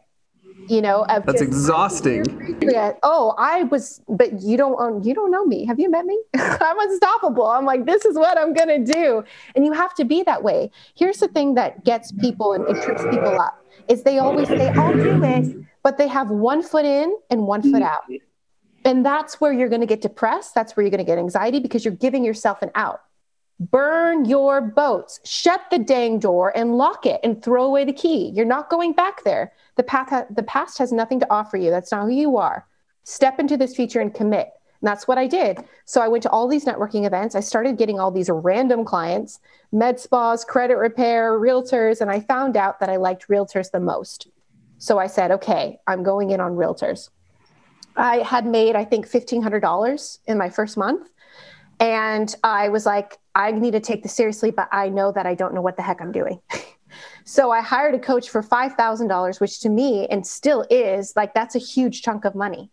You 0.70 0.82
know, 0.82 1.06
that's 1.08 1.41
exhausting. 1.41 2.58
Yeah. 2.62 2.94
Oh, 3.01 3.34
I 3.38 3.63
was, 3.63 4.01
but 4.10 4.41
you 4.41 4.58
don't 4.58 4.75
own. 4.79 5.01
you 5.03 5.13
don't 5.13 5.32
know 5.32 5.46
me. 5.46 5.65
Have 5.65 5.79
you 5.79 5.89
met 5.89 6.06
me? 6.06 6.22
I'm 6.36 6.79
unstoppable. 6.79 7.48
I'm 7.48 7.63
like, 7.63 7.86
this 7.86 8.03
is 8.03 8.17
what 8.17 8.38
I'm 8.38 8.53
gonna 8.53 8.84
do, 8.84 9.24
and 9.56 9.65
you 9.65 9.72
have 9.72 9.94
to 9.96 10.03
be 10.03 10.24
that 10.24 10.44
way. 10.44 10.70
Here's 10.96 11.20
the 11.20 11.29
thing 11.29 11.53
that 11.56 11.86
gets 11.86 12.12
people 12.12 12.51
and 12.51 12.67
it 12.67 12.84
trips 12.84 13.03
people 13.03 13.39
up 13.39 13.63
is 13.88 14.03
they 14.03 14.17
always 14.17 14.50
say, 14.50 14.67
"I'll 14.70 14.94
do 14.94 15.24
it," 15.24 15.56
but 15.88 15.98
they 15.98 16.10
have 16.10 16.29
one 16.29 16.62
foot 16.62 16.84
in 16.84 17.15
and 17.29 17.48
one 17.48 17.62
foot 17.62 17.82
mm. 17.82 17.89
out, 17.94 18.03
and 18.84 19.06
that's 19.06 19.39
where 19.39 19.53
you're 19.53 19.70
going 19.70 19.79
to 19.79 19.88
get 19.88 20.01
depressed. 20.01 20.53
That's 20.53 20.75
where 20.75 20.84
you're 20.84 20.91
going 20.91 21.06
to 21.06 21.10
get 21.10 21.17
anxiety 21.17 21.62
because 21.62 21.86
you're 21.86 21.94
giving 21.94 22.25
yourself 22.25 22.62
an 22.62 22.72
out 22.75 23.00
burn 23.72 24.25
your 24.25 24.60
boats, 24.60 25.22
shut 25.24 25.62
the 25.72 25.79
dang 25.79 26.20
door 26.20 26.51
and 26.58 26.77
lock 26.77 27.06
it 27.06 27.22
and 27.24 27.41
throw 27.41 27.63
away 27.63 27.86
the 27.86 27.94
key. 27.94 28.32
You're 28.36 28.46
not 28.46 28.70
going 28.70 28.91
back 28.91 29.24
there. 29.24 29.53
The, 29.77 29.84
path 29.84 30.10
ha- 30.10 30.25
the 30.29 30.44
past 30.44 30.77
has 30.77 30.91
nothing 30.91 31.22
to 31.22 31.27
offer 31.32 31.56
you. 31.56 31.72
That's 31.72 31.91
not 31.91 32.03
who 32.03 32.12
you 32.12 32.36
are. 32.36 32.67
Step 33.03 33.39
into 33.39 33.56
this 33.56 33.74
future 33.74 34.01
and 34.01 34.13
commit. 34.13 34.51
And 34.82 34.88
that's 34.88 35.08
what 35.08 35.17
I 35.17 35.25
did. 35.25 35.58
So 35.86 36.01
I 36.01 36.10
went 36.10 36.22
to 36.24 36.29
all 36.29 36.50
these 36.50 36.65
networking 36.65 37.08
events. 37.08 37.34
I 37.34 37.39
started 37.39 37.77
getting 37.77 37.98
all 37.98 38.12
these 38.12 38.29
random 38.29 38.84
clients, 38.84 39.39
med 39.72 40.01
spas, 40.01 40.44
credit 40.44 40.75
repair, 40.75 41.39
realtors, 41.39 42.01
and 42.01 42.12
I 42.12 42.20
found 42.20 42.58
out 42.58 42.82
that 42.82 42.89
I 42.89 42.98
liked 42.98 43.29
realtors 43.29 43.72
the 43.72 43.79
most. 43.79 44.27
So 44.78 45.00
I 45.00 45.08
said, 45.08 45.32
okay, 45.32 45.80
I'm 45.88 46.04
going 46.04 46.32
in 46.32 46.40
on 46.40 46.54
realtors. 46.54 47.10
I 47.96 48.18
had 48.18 48.46
made, 48.46 48.76
I 48.76 48.86
think, 48.86 49.08
$1,500 49.08 50.20
in 50.28 50.38
my 50.38 50.50
first 50.50 50.78
month. 50.78 51.10
And 51.80 52.34
I 52.44 52.70
was 52.70 52.86
like, 52.86 53.18
I 53.36 53.52
need 53.52 53.72
to 53.72 53.80
take 53.80 54.04
this 54.04 54.14
seriously, 54.14 54.52
but 54.52 54.68
I 54.72 54.90
know 54.90 55.12
that 55.12 55.26
I 55.26 55.36
don't 55.36 55.54
know 55.54 55.62
what 55.62 55.78
the 55.78 55.84
heck 55.84 56.02
I'm 56.02 56.12
doing. 56.12 56.40
so 57.26 57.52
I 57.52 57.62
hired 57.62 57.96
a 57.96 58.00
coach 58.00 58.30
for 58.30 58.42
$5,000, 58.42 59.40
which 59.40 59.60
to 59.62 59.70
me 59.70 60.08
and 60.08 60.26
still 60.26 60.66
is 60.70 61.14
like 61.16 61.34
that's 61.34 61.56
a 61.56 61.60
huge 61.60 62.02
chunk 62.02 62.26
of 62.26 62.36
money. 62.36 62.70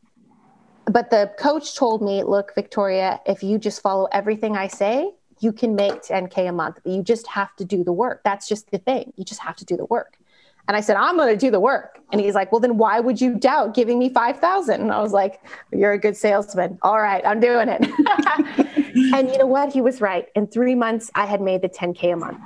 But 0.87 1.11
the 1.11 1.33
coach 1.39 1.77
told 1.77 2.03
me, 2.03 2.23
look, 2.23 2.55
Victoria, 2.55 3.21
if 3.27 3.43
you 3.43 3.59
just 3.59 3.81
follow 3.81 4.07
everything 4.13 4.57
I 4.57 4.69
say, 4.69 5.11
you 5.41 5.53
can 5.53 5.75
make 5.75 6.03
10K 6.03 6.49
a 6.49 6.53
month. 6.53 6.79
You 6.85 7.03
just 7.03 7.27
have 7.29 7.55
to 7.57 7.65
do 7.65 7.85
the 7.85 7.93
work. 7.93 8.23
That's 8.25 8.49
just 8.49 8.71
the 8.71 8.79
thing. 8.79 9.13
You 9.17 9.25
just 9.25 9.41
have 9.41 9.57
to 9.57 9.65
do 9.65 9.77
the 9.77 9.87
work. 9.87 10.19
And 10.66 10.76
I 10.76 10.80
said, 10.80 10.97
I'm 10.97 11.16
going 11.16 11.33
to 11.33 11.37
do 11.37 11.50
the 11.50 11.61
work. 11.61 12.00
And 12.12 12.21
he's 12.21 12.35
like, 12.35 12.52
well, 12.52 12.61
then 12.61 12.78
why 12.78 13.00
would 13.00 13.21
you 13.21 13.35
doubt 13.35 13.75
giving 13.75 13.99
me 13.99 14.09
5,000? 14.09 14.80
And 14.80 14.92
I 14.92 15.00
was 15.00 15.12
like, 15.12 15.40
you're 15.72 15.92
a 15.92 15.98
good 15.98 16.16
salesman. 16.16 16.79
All 16.83 17.00
right, 17.00 17.24
I'm 17.27 17.40
doing 17.40 17.68
it. 17.68 17.83
and 19.14 19.29
you 19.31 19.38
know 19.38 19.46
what? 19.46 19.72
He 19.72 19.81
was 19.81 20.00
right. 20.00 20.29
In 20.35 20.46
three 20.46 20.74
months, 20.74 21.11
I 21.14 21.27
had 21.27 21.40
made 21.40 21.62
the 21.62 21.68
10K 21.68 22.14
a 22.14 22.16
month, 22.16 22.38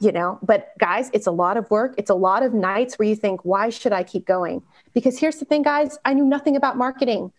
you 0.00 0.12
know, 0.12 0.38
but 0.42 0.72
guys, 0.78 1.10
it's 1.12 1.26
a 1.26 1.30
lot 1.30 1.56
of 1.56 1.70
work. 1.70 1.94
It's 1.96 2.10
a 2.10 2.14
lot 2.14 2.42
of 2.42 2.52
nights 2.52 2.98
where 2.98 3.08
you 3.08 3.16
think, 3.16 3.44
why 3.44 3.70
should 3.70 3.92
I 3.92 4.02
keep 4.02 4.26
going? 4.26 4.62
Because 4.92 5.18
here's 5.18 5.36
the 5.36 5.44
thing, 5.44 5.62
guys, 5.62 5.98
I 6.04 6.12
knew 6.12 6.24
nothing 6.24 6.56
about 6.56 6.76
marketing. 6.76 7.32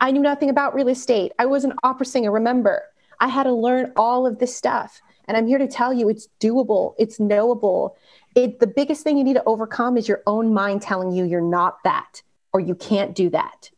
I 0.00 0.12
knew 0.12 0.22
nothing 0.22 0.50
about 0.50 0.74
real 0.74 0.88
estate. 0.88 1.32
I 1.38 1.46
was 1.46 1.64
an 1.64 1.74
opera 1.82 2.06
singer, 2.06 2.30
remember. 2.30 2.82
I 3.20 3.28
had 3.28 3.44
to 3.44 3.52
learn 3.52 3.92
all 3.96 4.26
of 4.26 4.38
this 4.38 4.54
stuff. 4.54 5.00
And 5.28 5.36
I'm 5.36 5.46
here 5.46 5.58
to 5.58 5.68
tell 5.68 5.92
you 5.92 6.08
it's 6.08 6.28
doable, 6.40 6.94
it's 6.98 7.20
knowable 7.20 7.96
it 8.34 8.60
the 8.60 8.66
biggest 8.66 9.02
thing 9.02 9.18
you 9.18 9.24
need 9.24 9.34
to 9.34 9.44
overcome 9.44 9.96
is 9.96 10.08
your 10.08 10.22
own 10.26 10.54
mind 10.54 10.82
telling 10.82 11.12
you 11.12 11.24
you're 11.24 11.40
not 11.40 11.82
that 11.84 12.22
or 12.52 12.60
you 12.60 12.74
can't 12.74 13.14
do 13.14 13.30
that. 13.30 13.70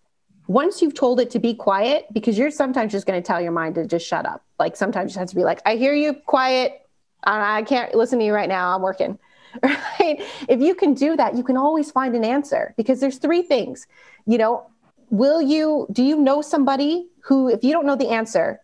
Once 0.46 0.82
you've 0.82 0.94
told 0.94 1.20
it 1.20 1.30
to 1.30 1.38
be 1.38 1.54
quiet 1.54 2.06
because 2.12 2.36
you're 2.36 2.50
sometimes 2.50 2.92
just 2.92 3.06
going 3.06 3.20
to 3.20 3.26
tell 3.26 3.40
your 3.40 3.52
mind 3.52 3.74
to 3.74 3.86
just 3.86 4.06
shut 4.06 4.26
up. 4.26 4.44
Like 4.58 4.76
sometimes 4.76 5.14
you 5.14 5.18
have 5.18 5.28
to 5.28 5.34
be 5.34 5.44
like 5.44 5.60
i 5.64 5.76
hear 5.76 5.94
you 5.94 6.14
quiet. 6.14 6.80
I 7.22 7.62
can't 7.62 7.94
listen 7.94 8.18
to 8.18 8.24
you 8.24 8.34
right 8.34 8.48
now. 8.48 8.74
I'm 8.74 8.82
working. 8.82 9.18
Right? 9.62 10.20
If 10.48 10.60
you 10.60 10.74
can 10.74 10.94
do 10.94 11.16
that 11.16 11.36
you 11.36 11.44
can 11.44 11.56
always 11.56 11.88
find 11.92 12.16
an 12.16 12.24
answer 12.24 12.74
because 12.76 12.98
there's 12.98 13.18
three 13.18 13.42
things. 13.42 13.86
You 14.26 14.38
know 14.38 14.66
will 15.10 15.40
you 15.40 15.86
do 15.92 16.02
you 16.02 16.16
know 16.16 16.42
somebody 16.42 17.06
who 17.20 17.48
if 17.48 17.62
you 17.62 17.72
don't 17.72 17.86
know 17.86 17.94
the 17.94 18.08
answer 18.08 18.60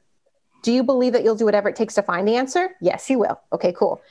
do 0.62 0.72
you 0.72 0.82
believe 0.82 1.12
that 1.12 1.22
you'll 1.22 1.36
do 1.36 1.44
whatever 1.44 1.68
it 1.68 1.76
takes 1.76 1.94
to 1.94 2.02
find 2.02 2.26
the 2.26 2.34
answer? 2.34 2.70
Yes 2.80 3.08
you 3.08 3.20
will. 3.20 3.40
Okay 3.52 3.72
cool 3.72 4.02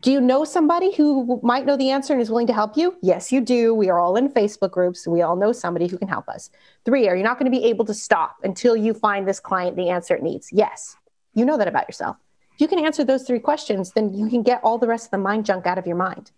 do 0.00 0.10
you 0.10 0.20
know 0.20 0.44
somebody 0.44 0.94
who 0.94 1.40
might 1.42 1.66
know 1.66 1.76
the 1.76 1.90
answer 1.90 2.12
and 2.12 2.22
is 2.22 2.30
willing 2.30 2.46
to 2.46 2.54
help 2.54 2.76
you? 2.76 2.96
Yes, 3.02 3.30
you 3.30 3.40
do. 3.40 3.74
We 3.74 3.90
are 3.90 3.98
all 3.98 4.16
in 4.16 4.30
Facebook 4.30 4.70
groups. 4.70 5.06
We 5.06 5.20
all 5.20 5.36
know 5.36 5.52
somebody 5.52 5.88
who 5.88 5.98
can 5.98 6.08
help 6.08 6.28
us. 6.28 6.50
Three, 6.86 7.08
are 7.08 7.16
you 7.16 7.22
not 7.22 7.38
going 7.38 7.50
to 7.50 7.56
be 7.56 7.66
able 7.66 7.84
to 7.84 7.94
stop 7.94 8.36
until 8.42 8.74
you 8.76 8.94
find 8.94 9.28
this 9.28 9.40
client 9.40 9.76
the 9.76 9.90
answer 9.90 10.14
it 10.14 10.22
needs? 10.22 10.50
Yes, 10.52 10.96
you 11.34 11.44
know 11.44 11.58
that 11.58 11.68
about 11.68 11.86
yourself. 11.86 12.16
If 12.54 12.60
you 12.62 12.68
can 12.68 12.84
answer 12.84 13.04
those 13.04 13.24
three 13.24 13.38
questions, 13.40 13.92
then 13.92 14.14
you 14.14 14.28
can 14.28 14.42
get 14.42 14.60
all 14.62 14.78
the 14.78 14.86
rest 14.86 15.06
of 15.06 15.10
the 15.10 15.18
mind 15.18 15.44
junk 15.44 15.66
out 15.66 15.78
of 15.78 15.86
your 15.86 15.96
mind. 15.96 16.30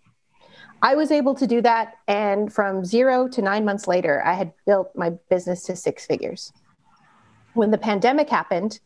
I 0.82 0.96
was 0.96 1.12
able 1.12 1.34
to 1.36 1.46
do 1.46 1.60
that. 1.62 1.94
And 2.08 2.52
from 2.52 2.84
zero 2.84 3.28
to 3.28 3.42
nine 3.42 3.64
months 3.64 3.86
later, 3.86 4.24
I 4.24 4.34
had 4.34 4.52
built 4.66 4.90
my 4.96 5.10
business 5.30 5.62
to 5.64 5.76
six 5.76 6.04
figures. 6.04 6.52
When 7.54 7.70
the 7.70 7.78
pandemic 7.78 8.28
happened, 8.28 8.80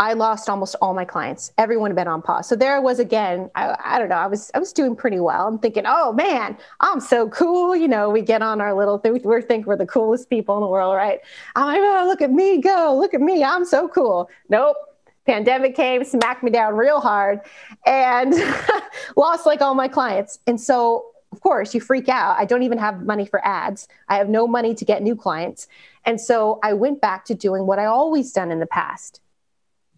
I 0.00 0.14
lost 0.14 0.48
almost 0.48 0.76
all 0.80 0.94
my 0.94 1.04
clients. 1.04 1.52
Everyone 1.58 1.90
had 1.90 1.96
been 1.96 2.08
on 2.08 2.22
pause. 2.22 2.48
So 2.48 2.56
there 2.56 2.74
I 2.74 2.78
was 2.78 2.98
again. 2.98 3.50
I, 3.54 3.76
I, 3.84 3.98
don't 3.98 4.08
know. 4.08 4.14
I 4.14 4.28
was 4.28 4.50
I 4.54 4.58
was 4.58 4.72
doing 4.72 4.96
pretty 4.96 5.20
well. 5.20 5.46
I'm 5.46 5.58
thinking, 5.58 5.84
oh 5.86 6.14
man, 6.14 6.56
I'm 6.80 7.00
so 7.00 7.28
cool. 7.28 7.76
You 7.76 7.86
know, 7.86 8.08
we 8.08 8.22
get 8.22 8.40
on 8.40 8.62
our 8.62 8.72
little 8.72 8.96
thing. 8.96 9.20
We 9.22 9.42
think 9.42 9.66
we're 9.66 9.76
the 9.76 9.86
coolest 9.86 10.30
people 10.30 10.56
in 10.56 10.62
the 10.62 10.68
world, 10.68 10.96
right? 10.96 11.20
I'm 11.54 11.66
like, 11.66 11.80
oh, 11.82 12.06
look 12.06 12.22
at 12.22 12.32
me 12.32 12.62
go. 12.62 12.96
Look 12.98 13.12
at 13.12 13.20
me. 13.20 13.44
I'm 13.44 13.66
so 13.66 13.88
cool. 13.88 14.30
Nope. 14.48 14.78
Pandemic 15.26 15.76
came, 15.76 16.02
smacked 16.02 16.42
me 16.42 16.50
down 16.50 16.76
real 16.76 17.00
hard, 17.00 17.40
and 17.84 18.34
lost 19.16 19.44
like 19.44 19.60
all 19.60 19.74
my 19.74 19.86
clients. 19.86 20.38
And 20.46 20.58
so, 20.58 21.04
of 21.30 21.42
course, 21.42 21.74
you 21.74 21.80
freak 21.82 22.08
out. 22.08 22.38
I 22.38 22.46
don't 22.46 22.62
even 22.62 22.78
have 22.78 23.04
money 23.04 23.26
for 23.26 23.46
ads. 23.46 23.86
I 24.08 24.16
have 24.16 24.30
no 24.30 24.46
money 24.46 24.74
to 24.74 24.84
get 24.84 25.02
new 25.02 25.14
clients. 25.14 25.68
And 26.06 26.18
so 26.18 26.58
I 26.62 26.72
went 26.72 27.02
back 27.02 27.26
to 27.26 27.34
doing 27.34 27.66
what 27.66 27.78
I 27.78 27.84
always 27.84 28.32
done 28.32 28.50
in 28.50 28.60
the 28.60 28.66
past 28.66 29.20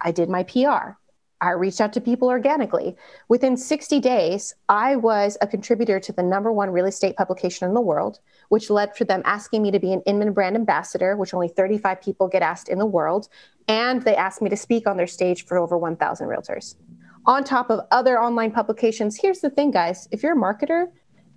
I 0.02 0.10
did 0.10 0.28
my 0.28 0.42
PR. 0.42 0.96
I 1.42 1.50
reached 1.50 1.80
out 1.80 1.92
to 1.94 2.00
people 2.00 2.28
organically. 2.28 2.96
Within 3.28 3.56
60 3.56 3.98
days, 3.98 4.54
I 4.68 4.94
was 4.94 5.36
a 5.40 5.46
contributor 5.46 5.98
to 5.98 6.12
the 6.12 6.22
number 6.22 6.52
one 6.52 6.70
real 6.70 6.86
estate 6.86 7.16
publication 7.16 7.66
in 7.66 7.74
the 7.74 7.80
world, 7.80 8.20
which 8.48 8.70
led 8.70 8.96
for 8.96 9.04
them 9.04 9.22
asking 9.24 9.62
me 9.62 9.72
to 9.72 9.80
be 9.80 9.92
an 9.92 10.02
Inman 10.02 10.34
brand 10.34 10.54
ambassador, 10.54 11.16
which 11.16 11.34
only 11.34 11.48
35 11.48 12.00
people 12.00 12.28
get 12.28 12.42
asked 12.42 12.68
in 12.68 12.78
the 12.78 12.86
world. 12.86 13.28
And 13.66 14.02
they 14.02 14.14
asked 14.14 14.40
me 14.40 14.50
to 14.50 14.56
speak 14.56 14.86
on 14.86 14.96
their 14.96 15.08
stage 15.08 15.44
for 15.44 15.58
over 15.58 15.76
1,000 15.76 16.28
realtors. 16.28 16.76
On 17.26 17.42
top 17.42 17.70
of 17.70 17.80
other 17.90 18.20
online 18.20 18.52
publications, 18.52 19.18
here's 19.20 19.40
the 19.40 19.50
thing, 19.50 19.72
guys 19.72 20.08
if 20.12 20.22
you're 20.22 20.38
a 20.38 20.40
marketer, 20.40 20.86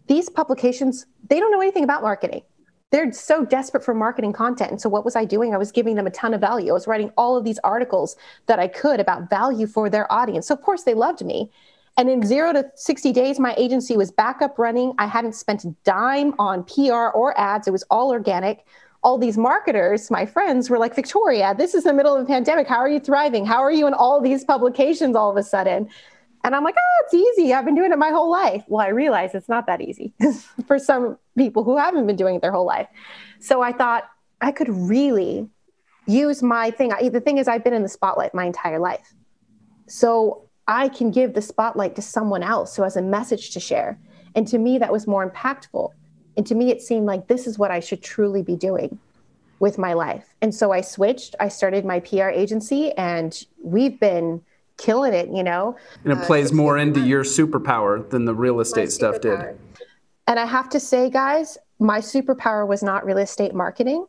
these 0.08 0.30
publications, 0.30 1.08
they 1.30 1.40
don't 1.40 1.52
know 1.52 1.62
anything 1.62 1.84
about 1.84 2.04
marketing 2.04 2.44
they're 2.92 3.12
so 3.12 3.44
desperate 3.44 3.84
for 3.84 3.94
marketing 3.94 4.34
content. 4.34 4.72
And 4.72 4.82
so 4.82 4.90
what 4.90 5.04
was 5.04 5.16
I 5.16 5.26
doing? 5.26 5.54
I 5.54 5.58
was 5.58 5.72
giving 5.72 5.96
them 5.96 6.08
a 6.08 6.12
ton 6.12 6.34
of 6.34 6.42
value. 6.42 6.70
I 6.70 6.74
was 6.74 6.88
writing 6.88 7.12
all 7.18 7.36
of 7.36 7.44
these 7.44 7.60
articles 7.64 8.16
that 8.46 8.60
I 8.60 8.68
could 8.68 9.00
about 9.00 9.30
value 9.30 9.68
for 9.68 9.90
their 9.90 10.12
audience. 10.12 10.48
So 10.48 10.54
of 10.54 10.62
course 10.62 10.84
they 10.84 10.94
loved 10.94 11.26
me. 11.26 11.52
And 11.98 12.10
in 12.10 12.26
zero 12.26 12.52
to 12.54 12.66
60 12.76 13.14
days, 13.14 13.40
my 13.40 13.56
agency 13.58 13.96
was 13.96 14.12
back 14.12 14.42
up 14.42 14.60
running. 14.60 14.94
I 14.98 15.08
hadn't 15.08 15.34
spent 15.34 15.64
a 15.64 15.74
dime 15.84 16.34
on 16.40 16.64
PR 16.66 17.10
or 17.14 17.40
ads. 17.40 17.68
It 17.68 17.72
was 17.72 17.84
all 17.90 18.12
organic. 18.12 18.66
All 19.02 19.18
these 19.18 19.38
marketers, 19.38 20.12
my 20.12 20.26
friends, 20.26 20.70
were 20.70 20.80
like, 20.80 20.96
Victoria, 20.96 21.54
this 21.58 21.74
is 21.74 21.84
the 21.84 21.94
middle 21.94 22.16
of 22.16 22.24
a 22.24 22.26
pandemic. 22.26 22.68
How 22.68 22.78
are 22.78 22.90
you 22.90 23.00
thriving? 23.00 23.46
How 23.46 23.62
are 23.62 23.72
you 23.72 23.88
in 23.88 23.94
all 23.94 24.20
these 24.20 24.44
publications 24.44 25.16
all 25.16 25.30
of 25.30 25.38
a 25.38 25.44
sudden? 25.44 25.90
And 26.46 26.56
I'm 26.56 26.64
like, 26.64 26.76
oh, 26.78 27.04
it's 27.04 27.14
easy. 27.16 27.56
I've 27.56 27.66
been 27.66 27.74
doing 27.74 27.92
it 27.92 27.98
my 27.98 28.12
whole 28.12 28.30
life. 28.30 28.64
Well, 28.68 28.86
I 28.86 28.90
realize 28.90 29.34
it's 29.34 29.50
not 29.50 29.66
that 29.66 29.82
easy 29.82 30.14
for 30.68 30.78
some 30.78 31.18
people 31.36 31.64
who 31.64 31.76
haven't 31.76 32.06
been 32.06 32.16
doing 32.16 32.36
it 32.36 32.44
their 32.44 32.52
whole 32.52 32.68
life. 32.68 32.88
So 33.40 33.64
I 33.64 33.72
thought 33.72 34.04
I 34.42 34.52
could 34.52 34.70
really 34.70 35.50
use 36.06 36.44
my 36.44 36.70
thing. 36.70 36.90
The 37.12 37.20
thing 37.20 37.40
is, 37.40 37.48
I've 37.48 37.64
been 37.64 37.74
in 37.74 37.82
the 37.82 37.90
spotlight 37.90 38.36
my 38.36 38.46
entire 38.46 38.78
life. 38.78 39.16
So 39.88 40.48
I 40.68 40.88
can 40.88 41.10
give 41.10 41.34
the 41.34 41.42
spotlight 41.42 41.96
to 41.96 42.04
someone 42.04 42.44
else 42.44 42.76
who 42.76 42.84
has 42.84 42.96
a 42.96 43.02
message 43.02 43.50
to 43.52 43.60
share. 43.60 43.98
And 44.36 44.48
to 44.50 44.60
me, 44.60 44.78
that 44.78 44.92
was 44.92 45.08
more 45.08 45.28
impactful. 45.28 45.90
And 46.38 46.46
to 46.46 46.54
me, 46.54 46.70
it 46.70 46.80
seemed 46.80 47.08
like 47.08 47.28
this 47.28 47.48
is 47.48 47.58
what 47.58 47.72
I 47.72 47.80
should 47.80 48.04
truly 48.04 48.44
be 48.44 48.56
doing 48.56 49.00
with 49.60 49.80
my 49.80 49.94
life. 49.94 50.36
And 50.44 50.54
so 50.54 50.72
I 50.72 50.82
switched. 50.82 51.34
I 51.40 51.48
started 51.48 51.86
my 51.86 52.02
PR 52.02 52.30
agency, 52.30 52.92
and 52.92 53.44
we've 53.64 54.00
been 54.00 54.44
killing 54.78 55.14
it, 55.14 55.30
you 55.30 55.44
know. 55.44 55.76
And 56.04 56.14
it 56.14 56.26
plays 56.26 56.52
uh, 56.52 56.56
more 56.56 56.78
into 56.78 57.00
your 57.00 57.24
superpower 57.24 58.10
than 58.10 58.26
the 58.26 58.36
real 58.36 58.60
estate 58.60 58.92
stuff 58.92 59.22
did. 59.22 59.58
And 60.28 60.40
I 60.40 60.46
have 60.46 60.70
to 60.70 60.80
say, 60.80 61.10
guys, 61.10 61.58
my 61.80 62.00
superpower 62.00 62.68
was 62.68 62.82
not 62.82 63.06
real 63.06 63.18
estate 63.18 63.54
marketing. 63.54 64.06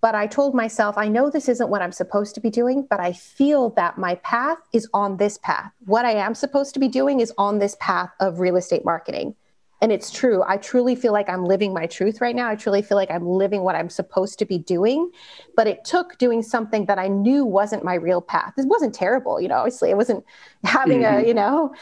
But 0.00 0.14
I 0.14 0.26
told 0.26 0.54
myself, 0.54 0.96
I 0.96 1.08
know 1.08 1.28
this 1.28 1.48
isn't 1.48 1.68
what 1.68 1.82
I'm 1.82 1.92
supposed 1.92 2.34
to 2.34 2.40
be 2.40 2.48
doing, 2.48 2.86
but 2.88 3.00
I 3.00 3.12
feel 3.12 3.70
that 3.70 3.98
my 3.98 4.14
path 4.16 4.58
is 4.72 4.88
on 4.94 5.18
this 5.18 5.36
path. 5.38 5.70
What 5.84 6.06
I 6.06 6.12
am 6.12 6.34
supposed 6.34 6.72
to 6.74 6.80
be 6.80 6.88
doing 6.88 7.20
is 7.20 7.34
on 7.36 7.58
this 7.58 7.76
path 7.80 8.10
of 8.18 8.40
real 8.40 8.56
estate 8.56 8.84
marketing. 8.84 9.34
And 9.82 9.90
it's 9.90 10.10
true. 10.10 10.42
I 10.46 10.58
truly 10.58 10.94
feel 10.94 11.12
like 11.12 11.28
I'm 11.28 11.44
living 11.44 11.72
my 11.72 11.86
truth 11.86 12.20
right 12.20 12.36
now. 12.36 12.48
I 12.48 12.54
truly 12.54 12.82
feel 12.82 12.96
like 12.96 13.10
I'm 13.10 13.26
living 13.26 13.62
what 13.62 13.74
I'm 13.74 13.88
supposed 13.88 14.38
to 14.40 14.44
be 14.44 14.58
doing. 14.58 15.10
But 15.56 15.66
it 15.66 15.84
took 15.84 16.18
doing 16.18 16.42
something 16.42 16.84
that 16.86 16.98
I 16.98 17.08
knew 17.08 17.44
wasn't 17.44 17.82
my 17.82 17.94
real 17.94 18.20
path. 18.20 18.52
This 18.56 18.66
wasn't 18.66 18.94
terrible, 18.94 19.40
you 19.40 19.48
know, 19.48 19.56
obviously, 19.56 19.90
it 19.90 19.96
wasn't 19.96 20.24
having 20.64 21.00
mm-hmm. 21.00 21.24
a, 21.24 21.26
you 21.26 21.34
know, 21.34 21.74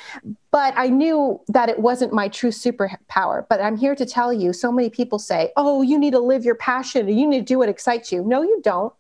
but 0.53 0.75
I 0.77 0.89
knew 0.89 1.41
that 1.49 1.69
it 1.69 1.81
wasn't 1.81 2.13
my 2.13 2.29
true 2.29 2.51
superpower. 2.51 3.47
But 3.49 3.61
I'm 3.61 3.77
here 3.77 3.97
to 3.97 4.07
tell 4.07 4.33
you 4.33 4.53
so 4.53 4.71
many 4.71 4.91
people 4.91 5.19
say, 5.19 5.53
oh, 5.57 5.83
you 5.83 5.99
need 5.99 6.13
to 6.13 6.21
live 6.21 6.45
your 6.45 6.55
passion 6.55 7.09
and 7.09 7.19
you 7.19 7.27
need 7.27 7.41
to 7.41 7.45
do 7.45 7.59
what 7.59 7.69
excites 7.69 8.13
you. 8.13 8.23
No, 8.23 8.43
you 8.43 8.61
don't. 8.63 8.93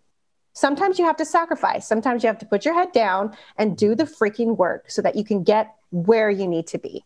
Sometimes 0.54 0.98
you 0.98 1.04
have 1.04 1.16
to 1.18 1.24
sacrifice. 1.24 1.86
Sometimes 1.86 2.24
you 2.24 2.26
have 2.26 2.38
to 2.38 2.46
put 2.46 2.64
your 2.64 2.74
head 2.74 2.90
down 2.90 3.36
and 3.58 3.76
do 3.76 3.94
the 3.94 4.02
freaking 4.02 4.56
work 4.56 4.90
so 4.90 5.00
that 5.02 5.14
you 5.14 5.22
can 5.22 5.44
get 5.44 5.72
where 5.92 6.30
you 6.30 6.48
need 6.48 6.66
to 6.66 6.78
be. 6.78 7.04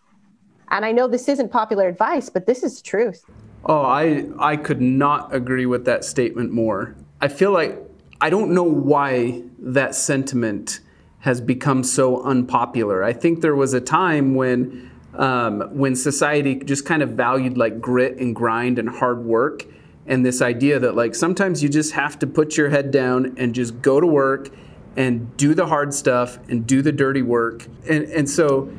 And 0.73 0.87
I 0.87 0.91
know 0.91 1.07
this 1.07 1.29
isn't 1.29 1.51
popular 1.53 1.87
advice, 1.87 2.31
but 2.31 2.47
this 2.47 2.63
is 2.63 2.81
truth. 2.81 3.25
Oh, 3.67 3.83
I 3.83 4.27
I 4.39 4.57
could 4.57 4.81
not 4.81 5.33
agree 5.33 5.67
with 5.67 5.85
that 5.85 6.05
statement 6.05 6.51
more. 6.51 6.97
I 7.21 7.29
feel 7.29 7.53
like 7.53 7.79
I 8.21 8.31
don't 8.31 8.53
know 8.53 8.65
why 8.65 9.43
that 9.59 9.95
sentiment 9.95 10.81
has 11.21 11.41
become 11.41 11.85
so 11.85 12.23
unpopular. 12.23 13.05
I 13.05 13.13
think 13.13 13.43
there 13.43 13.55
was 13.55 13.75
a 13.75 13.81
time 13.81 14.35
when 14.35 14.91
um, 15.15 15.61
when 15.73 15.95
society 15.95 16.57
just 16.57 16.87
kind 16.87 17.03
of 17.03 17.11
valued 17.11 17.59
like 17.59 17.81
grit 17.81 18.17
and 18.17 18.35
grind 18.35 18.79
and 18.79 18.89
hard 18.89 19.25
work, 19.25 19.67
and 20.07 20.25
this 20.25 20.41
idea 20.41 20.79
that 20.79 20.97
like 20.97 21.15
sometimes 21.15 21.63
you 21.63 21.69
just 21.69 21.93
have 21.93 22.19
to 22.21 22.27
put 22.27 22.57
your 22.57 22.71
head 22.71 22.91
down 22.91 23.35
and 23.37 23.55
just 23.55 23.83
go 23.83 24.01
to 24.01 24.07
work 24.07 24.49
and 24.97 25.37
do 25.37 25.55
the 25.55 25.67
hard 25.67 25.93
stuff 25.93 26.39
and 26.49 26.67
do 26.67 26.81
the 26.81 26.93
dirty 26.93 27.23
work. 27.23 27.67
And 27.89 28.05
and 28.05 28.29
so 28.29 28.73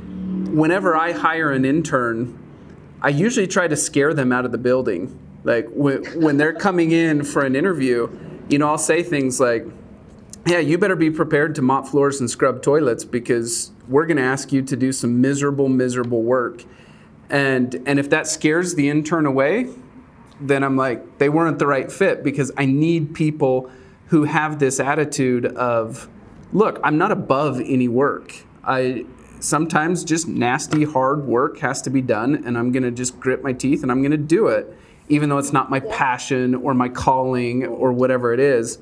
whenever 0.52 0.96
I 0.96 1.12
hire 1.12 1.52
an 1.52 1.66
intern, 1.66 2.38
I 3.02 3.10
usually 3.10 3.48
try 3.48 3.68
to 3.68 3.76
scare 3.76 4.14
them 4.14 4.32
out 4.32 4.46
of 4.46 4.52
the 4.52 4.58
building. 4.58 5.20
Like 5.44 5.68
when, 5.70 6.04
when 6.22 6.38
they're 6.38 6.54
coming 6.54 6.92
in 6.92 7.24
for 7.24 7.44
an 7.44 7.56
interview, 7.56 8.10
you 8.50 8.58
know, 8.58 8.70
I'll 8.70 8.78
say 8.78 9.04
things 9.04 9.40
like, 9.40 9.66
yeah, 10.46 10.60
you 10.60 10.78
better 10.78 10.96
be 10.96 11.10
prepared 11.10 11.56
to 11.56 11.62
mop 11.62 11.88
floors 11.88 12.20
and 12.20 12.30
scrub 12.30 12.62
toilets 12.62 13.06
because 13.06 13.72
we're 13.88 14.06
going 14.06 14.18
to 14.18 14.24
ask 14.24 14.52
you 14.52 14.62
to 14.62 14.76
do 14.76 14.92
some 14.92 15.22
miserable, 15.22 15.70
miserable 15.70 16.22
work. 16.22 16.64
And, 17.30 17.82
and 17.86 18.00
if 18.00 18.10
that 18.10 18.28
scares 18.28 18.76
the 18.76 18.90
intern 18.90 19.26
away, 19.26 19.70
then 20.40 20.64
I'm 20.64 20.76
like, 20.76 21.18
they 21.18 21.30
weren't 21.30 21.60
the 21.60 21.68
right 21.68 21.92
fit 21.92 22.24
because 22.24 22.52
I 22.58 22.66
need 22.66 23.14
people 23.14 23.72
who 24.08 24.26
have 24.26 24.60
this 24.60 24.80
attitude 24.80 25.46
of, 25.46 26.10
look, 26.52 26.80
I'm 26.84 26.98
not 26.98 27.12
above 27.12 27.60
any 27.62 27.88
work. 27.88 28.36
I, 28.64 29.06
sometimes 29.44 30.04
just 30.04 30.28
nasty, 30.28 30.84
hard 30.84 31.26
work 31.26 31.60
has 31.60 31.82
to 31.84 31.90
be 31.90 32.02
done, 32.02 32.44
and 32.46 32.58
I'm 32.58 32.72
going 32.72 32.84
to 32.84 32.92
just 32.92 33.20
grit 33.20 33.44
my 33.44 33.54
teeth 33.54 33.84
and 33.84 33.92
I'm 33.92 34.02
going 34.02 34.12
to 34.12 34.18
do 34.18 34.48
it, 34.48 34.76
even 35.10 35.30
though 35.30 35.38
it's 35.38 35.54
not 35.54 35.70
my 35.70 35.82
passion 35.82 36.56
or 36.56 36.74
my 36.74 36.90
calling 36.90 37.66
or 37.66 37.92
whatever 37.92 38.34
it 38.34 38.40
is. 38.40 38.80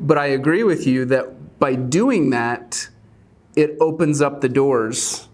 But 0.00 0.18
I 0.18 0.26
agree 0.26 0.64
with 0.64 0.86
you 0.86 1.04
that 1.06 1.58
by 1.58 1.74
doing 1.74 2.30
that, 2.30 2.88
it 3.54 3.76
opens 3.80 4.22
up 4.22 4.40
the 4.40 4.48
doors 4.48 5.28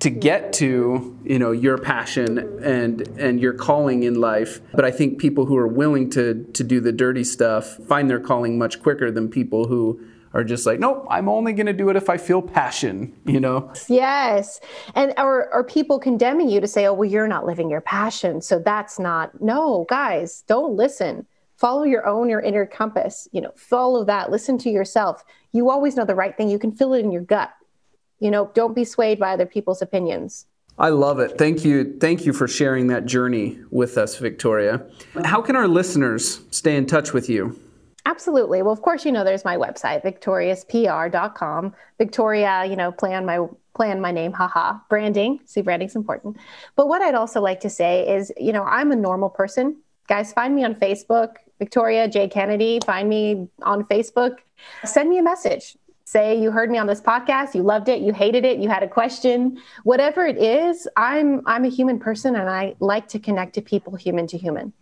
to 0.00 0.10
get 0.10 0.52
to 0.52 1.18
you 1.24 1.38
know 1.38 1.50
your 1.50 1.78
passion 1.78 2.36
mm-hmm. 2.36 2.64
and 2.64 3.00
and 3.18 3.40
your 3.40 3.54
calling 3.54 4.02
in 4.02 4.20
life. 4.20 4.60
But 4.72 4.84
i 4.84 4.90
think 4.90 5.18
people 5.18 5.46
who 5.46 5.56
are 5.56 5.66
willing 5.66 6.10
to 6.10 6.44
to 6.52 6.62
do 6.62 6.80
the 6.80 6.92
dirty 6.92 7.24
stuff 7.24 7.76
find 7.88 8.10
their 8.10 8.20
calling 8.20 8.58
much 8.58 8.82
quicker 8.82 9.10
than 9.10 9.30
people 9.30 9.66
who 9.68 9.98
are 10.34 10.44
just 10.44 10.66
like, 10.66 10.80
nope, 10.80 11.06
I'm 11.08 11.28
only 11.28 11.52
going 11.52 11.66
to 11.66 11.72
do 11.72 11.88
it 11.88 11.96
if 11.96 12.10
I 12.10 12.18
feel 12.18 12.42
passion, 12.42 13.14
you 13.24 13.40
know? 13.40 13.72
Yes. 13.88 14.60
And 14.94 15.14
or, 15.16 15.52
or 15.54 15.64
people 15.64 15.98
condemning 15.98 16.50
you 16.50 16.60
to 16.60 16.66
say, 16.66 16.86
oh, 16.86 16.92
well, 16.92 17.08
you're 17.08 17.28
not 17.28 17.46
living 17.46 17.70
your 17.70 17.80
passion. 17.80 18.42
So 18.42 18.58
that's 18.58 18.98
not, 18.98 19.40
no, 19.40 19.86
guys, 19.88 20.42
don't 20.48 20.74
listen. 20.74 21.26
Follow 21.56 21.84
your 21.84 22.04
own, 22.04 22.28
your 22.28 22.40
inner 22.40 22.66
compass, 22.66 23.28
you 23.30 23.40
know, 23.40 23.52
follow 23.54 24.04
that, 24.04 24.30
listen 24.30 24.58
to 24.58 24.70
yourself. 24.70 25.24
You 25.52 25.70
always 25.70 25.94
know 25.94 26.04
the 26.04 26.16
right 26.16 26.36
thing. 26.36 26.50
You 26.50 26.58
can 26.58 26.72
feel 26.72 26.94
it 26.94 27.04
in 27.04 27.12
your 27.12 27.22
gut. 27.22 27.54
You 28.18 28.32
know, 28.32 28.50
don't 28.54 28.74
be 28.74 28.84
swayed 28.84 29.20
by 29.20 29.34
other 29.34 29.46
people's 29.46 29.80
opinions. 29.80 30.46
I 30.76 30.88
love 30.88 31.20
it. 31.20 31.38
Thank 31.38 31.64
you. 31.64 31.96
Thank 32.00 32.26
you 32.26 32.32
for 32.32 32.48
sharing 32.48 32.88
that 32.88 33.06
journey 33.06 33.60
with 33.70 33.96
us, 33.96 34.16
Victoria. 34.16 34.84
How 35.24 35.40
can 35.40 35.54
our 35.54 35.68
listeners 35.68 36.40
stay 36.50 36.74
in 36.74 36.86
touch 36.86 37.12
with 37.12 37.28
you? 37.28 37.56
Absolutely. 38.06 38.62
Well, 38.62 38.72
of 38.72 38.82
course, 38.82 39.04
you 39.04 39.12
know, 39.12 39.24
there's 39.24 39.44
my 39.44 39.56
website, 39.56 40.04
victoriouspr.com. 40.04 41.74
Victoria, 41.98 42.64
you 42.66 42.76
know, 42.76 42.92
play 42.92 43.14
on 43.14 43.24
my 43.24 43.46
play 43.74 43.90
on 43.90 44.00
my 44.00 44.12
name, 44.12 44.32
haha. 44.32 44.78
Branding, 44.88 45.40
see, 45.46 45.62
branding's 45.62 45.96
important. 45.96 46.36
But 46.76 46.86
what 46.86 47.02
I'd 47.02 47.14
also 47.14 47.40
like 47.40 47.60
to 47.60 47.70
say 47.70 48.06
is, 48.08 48.32
you 48.36 48.52
know, 48.52 48.62
I'm 48.62 48.92
a 48.92 48.96
normal 48.96 49.30
person. 49.30 49.76
Guys, 50.06 50.32
find 50.32 50.54
me 50.54 50.64
on 50.64 50.74
Facebook, 50.74 51.36
Victoria 51.58 52.06
J. 52.06 52.28
Kennedy. 52.28 52.78
Find 52.84 53.08
me 53.08 53.48
on 53.62 53.84
Facebook. 53.84 54.38
Send 54.84 55.08
me 55.08 55.18
a 55.18 55.22
message. 55.22 55.76
Say 56.04 56.38
you 56.38 56.50
heard 56.50 56.70
me 56.70 56.78
on 56.78 56.86
this 56.86 57.00
podcast, 57.00 57.54
you 57.54 57.62
loved 57.62 57.88
it, 57.88 58.00
you 58.02 58.12
hated 58.12 58.44
it, 58.44 58.58
you 58.58 58.68
had 58.68 58.82
a 58.82 58.88
question, 58.88 59.60
whatever 59.82 60.26
it 60.26 60.36
is. 60.36 60.86
I'm 60.96 61.40
I'm 61.46 61.64
a 61.64 61.68
human 61.68 61.98
person, 61.98 62.36
and 62.36 62.48
I 62.48 62.76
like 62.78 63.08
to 63.08 63.18
connect 63.18 63.54
to 63.54 63.62
people, 63.62 63.96
human 63.96 64.26
to 64.28 64.38
human. 64.38 64.72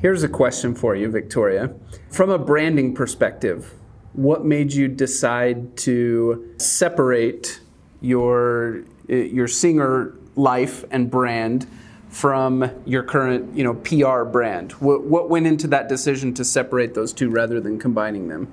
Here's 0.00 0.22
a 0.22 0.28
question 0.28 0.76
for 0.76 0.94
you, 0.94 1.10
Victoria. 1.10 1.74
From 2.08 2.30
a 2.30 2.38
branding 2.38 2.94
perspective, 2.94 3.74
what 4.12 4.44
made 4.44 4.72
you 4.72 4.86
decide 4.86 5.76
to 5.78 6.54
separate 6.58 7.60
your 8.00 8.84
uh, 9.10 9.14
your 9.14 9.48
singer 9.48 10.14
life 10.36 10.84
and 10.92 11.10
brand 11.10 11.66
from 12.10 12.70
your 12.86 13.02
current, 13.02 13.56
you 13.56 13.64
know, 13.64 13.74
PR 13.74 14.22
brand? 14.22 14.72
What, 14.72 15.02
what 15.02 15.28
went 15.28 15.48
into 15.48 15.66
that 15.68 15.88
decision 15.88 16.32
to 16.34 16.44
separate 16.44 16.94
those 16.94 17.12
two 17.12 17.28
rather 17.28 17.60
than 17.60 17.80
combining 17.80 18.28
them? 18.28 18.52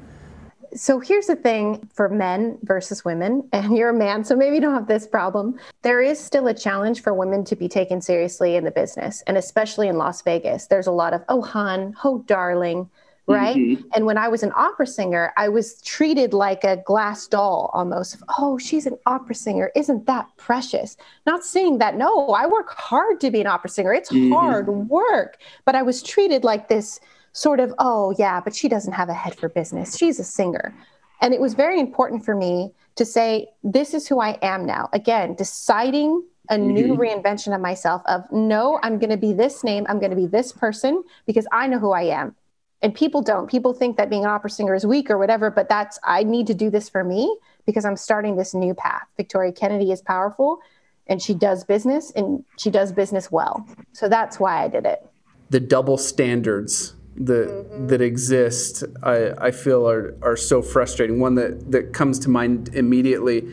So 0.75 0.99
here's 0.99 1.27
the 1.27 1.37
thing 1.37 1.89
for 1.93 2.09
men 2.09 2.57
versus 2.63 3.05
women, 3.05 3.47
and 3.53 3.75
you're 3.75 3.89
a 3.89 3.93
man, 3.93 4.23
so 4.23 4.35
maybe 4.35 4.55
you 4.55 4.61
don't 4.61 4.73
have 4.73 4.87
this 4.87 5.07
problem. 5.07 5.57
There 5.81 6.01
is 6.01 6.19
still 6.19 6.47
a 6.47 6.53
challenge 6.53 7.01
for 7.01 7.13
women 7.13 7.43
to 7.45 7.55
be 7.55 7.67
taken 7.67 8.01
seriously 8.01 8.55
in 8.55 8.65
the 8.65 8.71
business, 8.71 9.23
and 9.27 9.37
especially 9.37 9.87
in 9.87 9.97
Las 9.97 10.21
Vegas. 10.21 10.67
There's 10.67 10.87
a 10.87 10.91
lot 10.91 11.13
of, 11.13 11.23
oh, 11.29 11.41
hon, 11.41 11.95
oh, 12.03 12.23
darling, 12.27 12.89
right? 13.27 13.55
Mm-hmm. 13.55 13.87
And 13.95 14.05
when 14.05 14.17
I 14.17 14.27
was 14.27 14.43
an 14.43 14.51
opera 14.55 14.85
singer, 14.85 15.33
I 15.37 15.49
was 15.49 15.81
treated 15.81 16.33
like 16.33 16.63
a 16.63 16.77
glass 16.77 17.27
doll 17.27 17.71
almost. 17.73 18.17
Oh, 18.37 18.57
she's 18.57 18.85
an 18.85 18.97
opera 19.05 19.35
singer. 19.35 19.71
Isn't 19.75 20.05
that 20.05 20.27
precious? 20.37 20.97
Not 21.25 21.43
saying 21.43 21.79
that, 21.79 21.95
no, 21.95 22.29
I 22.29 22.45
work 22.45 22.69
hard 22.69 23.19
to 23.21 23.31
be 23.31 23.41
an 23.41 23.47
opera 23.47 23.69
singer. 23.69 23.93
It's 23.93 24.11
mm-hmm. 24.11 24.31
hard 24.31 24.67
work, 24.67 25.37
but 25.63 25.75
I 25.75 25.81
was 25.81 26.03
treated 26.03 26.43
like 26.43 26.67
this 26.67 26.99
sort 27.35 27.59
of, 27.59 27.73
oh, 27.79 28.15
yeah, 28.17 28.39
but 28.39 28.55
she 28.55 28.69
doesn't 28.69 28.93
have 28.93 29.09
a 29.09 29.13
head 29.13 29.35
for 29.35 29.49
business. 29.49 29.97
She's 29.97 30.19
a 30.19 30.23
singer. 30.23 30.73
And 31.21 31.33
it 31.33 31.41
was 31.41 31.53
very 31.53 31.79
important 31.81 32.23
for 32.23 32.33
me 32.33 32.71
to 32.95 33.05
say, 33.05 33.47
this 33.61 33.93
is 33.93 34.07
who 34.07 34.21
I 34.21 34.39
am 34.41 34.65
now. 34.65 34.89
Again, 34.93 35.35
deciding 35.35 36.23
a 36.49 36.55
mm-hmm. 36.55 36.73
new 36.73 36.95
reinvention 36.95 37.53
of 37.53 37.59
myself 37.59 38.01
of 38.05 38.23
no, 38.31 38.79
I'm 38.83 38.99
going 38.99 39.09
to 39.09 39.17
be 39.17 39.33
this 39.33 39.65
name, 39.65 39.85
I'm 39.89 39.99
going 39.99 40.11
to 40.11 40.15
be 40.15 40.27
this 40.27 40.53
person 40.53 41.03
because 41.25 41.45
I 41.51 41.67
know 41.67 41.77
who 41.77 41.91
I 41.91 42.03
am. 42.03 42.35
And 42.81 42.95
people 42.95 43.21
don't. 43.21 43.49
People 43.49 43.73
think 43.73 43.97
that 43.97 44.09
being 44.09 44.23
an 44.23 44.29
opera 44.29 44.49
singer 44.49 44.73
is 44.73 44.85
weak 44.85 45.09
or 45.09 45.17
whatever, 45.17 45.51
but 45.51 45.67
that's, 45.67 45.99
I 46.03 46.23
need 46.23 46.47
to 46.47 46.53
do 46.53 46.69
this 46.69 46.87
for 46.87 47.03
me 47.03 47.35
because 47.65 47.83
I'm 47.83 47.97
starting 47.97 48.37
this 48.37 48.53
new 48.53 48.73
path. 48.73 49.07
Victoria 49.17 49.51
Kennedy 49.51 49.91
is 49.91 50.01
powerful 50.01 50.59
and 51.07 51.21
she 51.21 51.33
does 51.33 51.65
business 51.65 52.11
and 52.15 52.45
she 52.57 52.69
does 52.69 52.93
business 52.93 53.29
well. 53.29 53.67
So 53.91 54.07
that's 54.07 54.39
why 54.39 54.63
I 54.63 54.67
did 54.69 54.85
it. 54.85 55.05
The 55.49 55.59
double 55.59 55.97
standards 55.97 56.95
that 57.17 57.47
mm-hmm. 57.47 57.87
that 57.87 58.01
exist 58.01 58.83
I, 59.03 59.31
I 59.37 59.51
feel 59.51 59.87
are, 59.89 60.15
are 60.21 60.37
so 60.37 60.61
frustrating. 60.61 61.19
One 61.19 61.35
that, 61.35 61.71
that 61.71 61.93
comes 61.93 62.19
to 62.19 62.29
mind 62.29 62.69
immediately. 62.73 63.47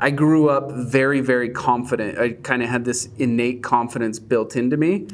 I 0.00 0.10
grew 0.10 0.48
up 0.48 0.70
very, 0.72 1.20
very 1.20 1.48
confident. 1.48 2.18
I 2.18 2.30
kind 2.32 2.62
of 2.62 2.68
had 2.68 2.84
this 2.84 3.08
innate 3.16 3.62
confidence 3.62 4.18
built 4.18 4.56
into 4.56 4.76
me. 4.76 5.06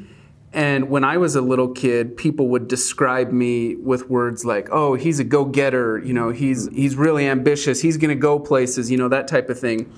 And 0.53 0.91
when 0.91 1.05
I 1.05 1.17
was 1.17 1.37
a 1.37 1.41
little 1.41 1.69
kid, 1.69 2.17
people 2.17 2.49
would 2.49 2.67
describe 2.67 3.31
me 3.31 3.77
with 3.77 4.11
words 4.11 4.45
like, 4.45 4.69
"Oh, 4.73 4.95
he's 4.95 5.21
a 5.21 5.25
go-getter," 5.25 5.99
you 5.99 6.13
know, 6.13 6.31
he's 6.31 6.69
he's 6.73 6.97
really 6.97 7.27
ambitious, 7.27 7.83
he's 7.83 7.97
going 7.97 8.09
to 8.09 8.21
go 8.21 8.41
places, 8.41 8.91
you 8.91 8.97
know, 8.97 9.09
that 9.09 9.29
type 9.29 9.49
of 9.49 9.61
thing. 9.61 9.93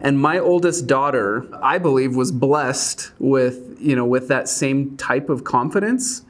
And 0.00 0.20
my 0.20 0.40
oldest 0.40 0.88
daughter, 0.88 1.46
I 1.62 1.78
believe, 1.78 2.16
was 2.16 2.32
blessed 2.32 3.12
with, 3.20 3.76
you 3.80 3.94
know, 3.94 4.04
with 4.04 4.26
that 4.26 4.48
same 4.48 4.96
type 4.96 5.28
of 5.28 5.44
confidence. 5.44 6.24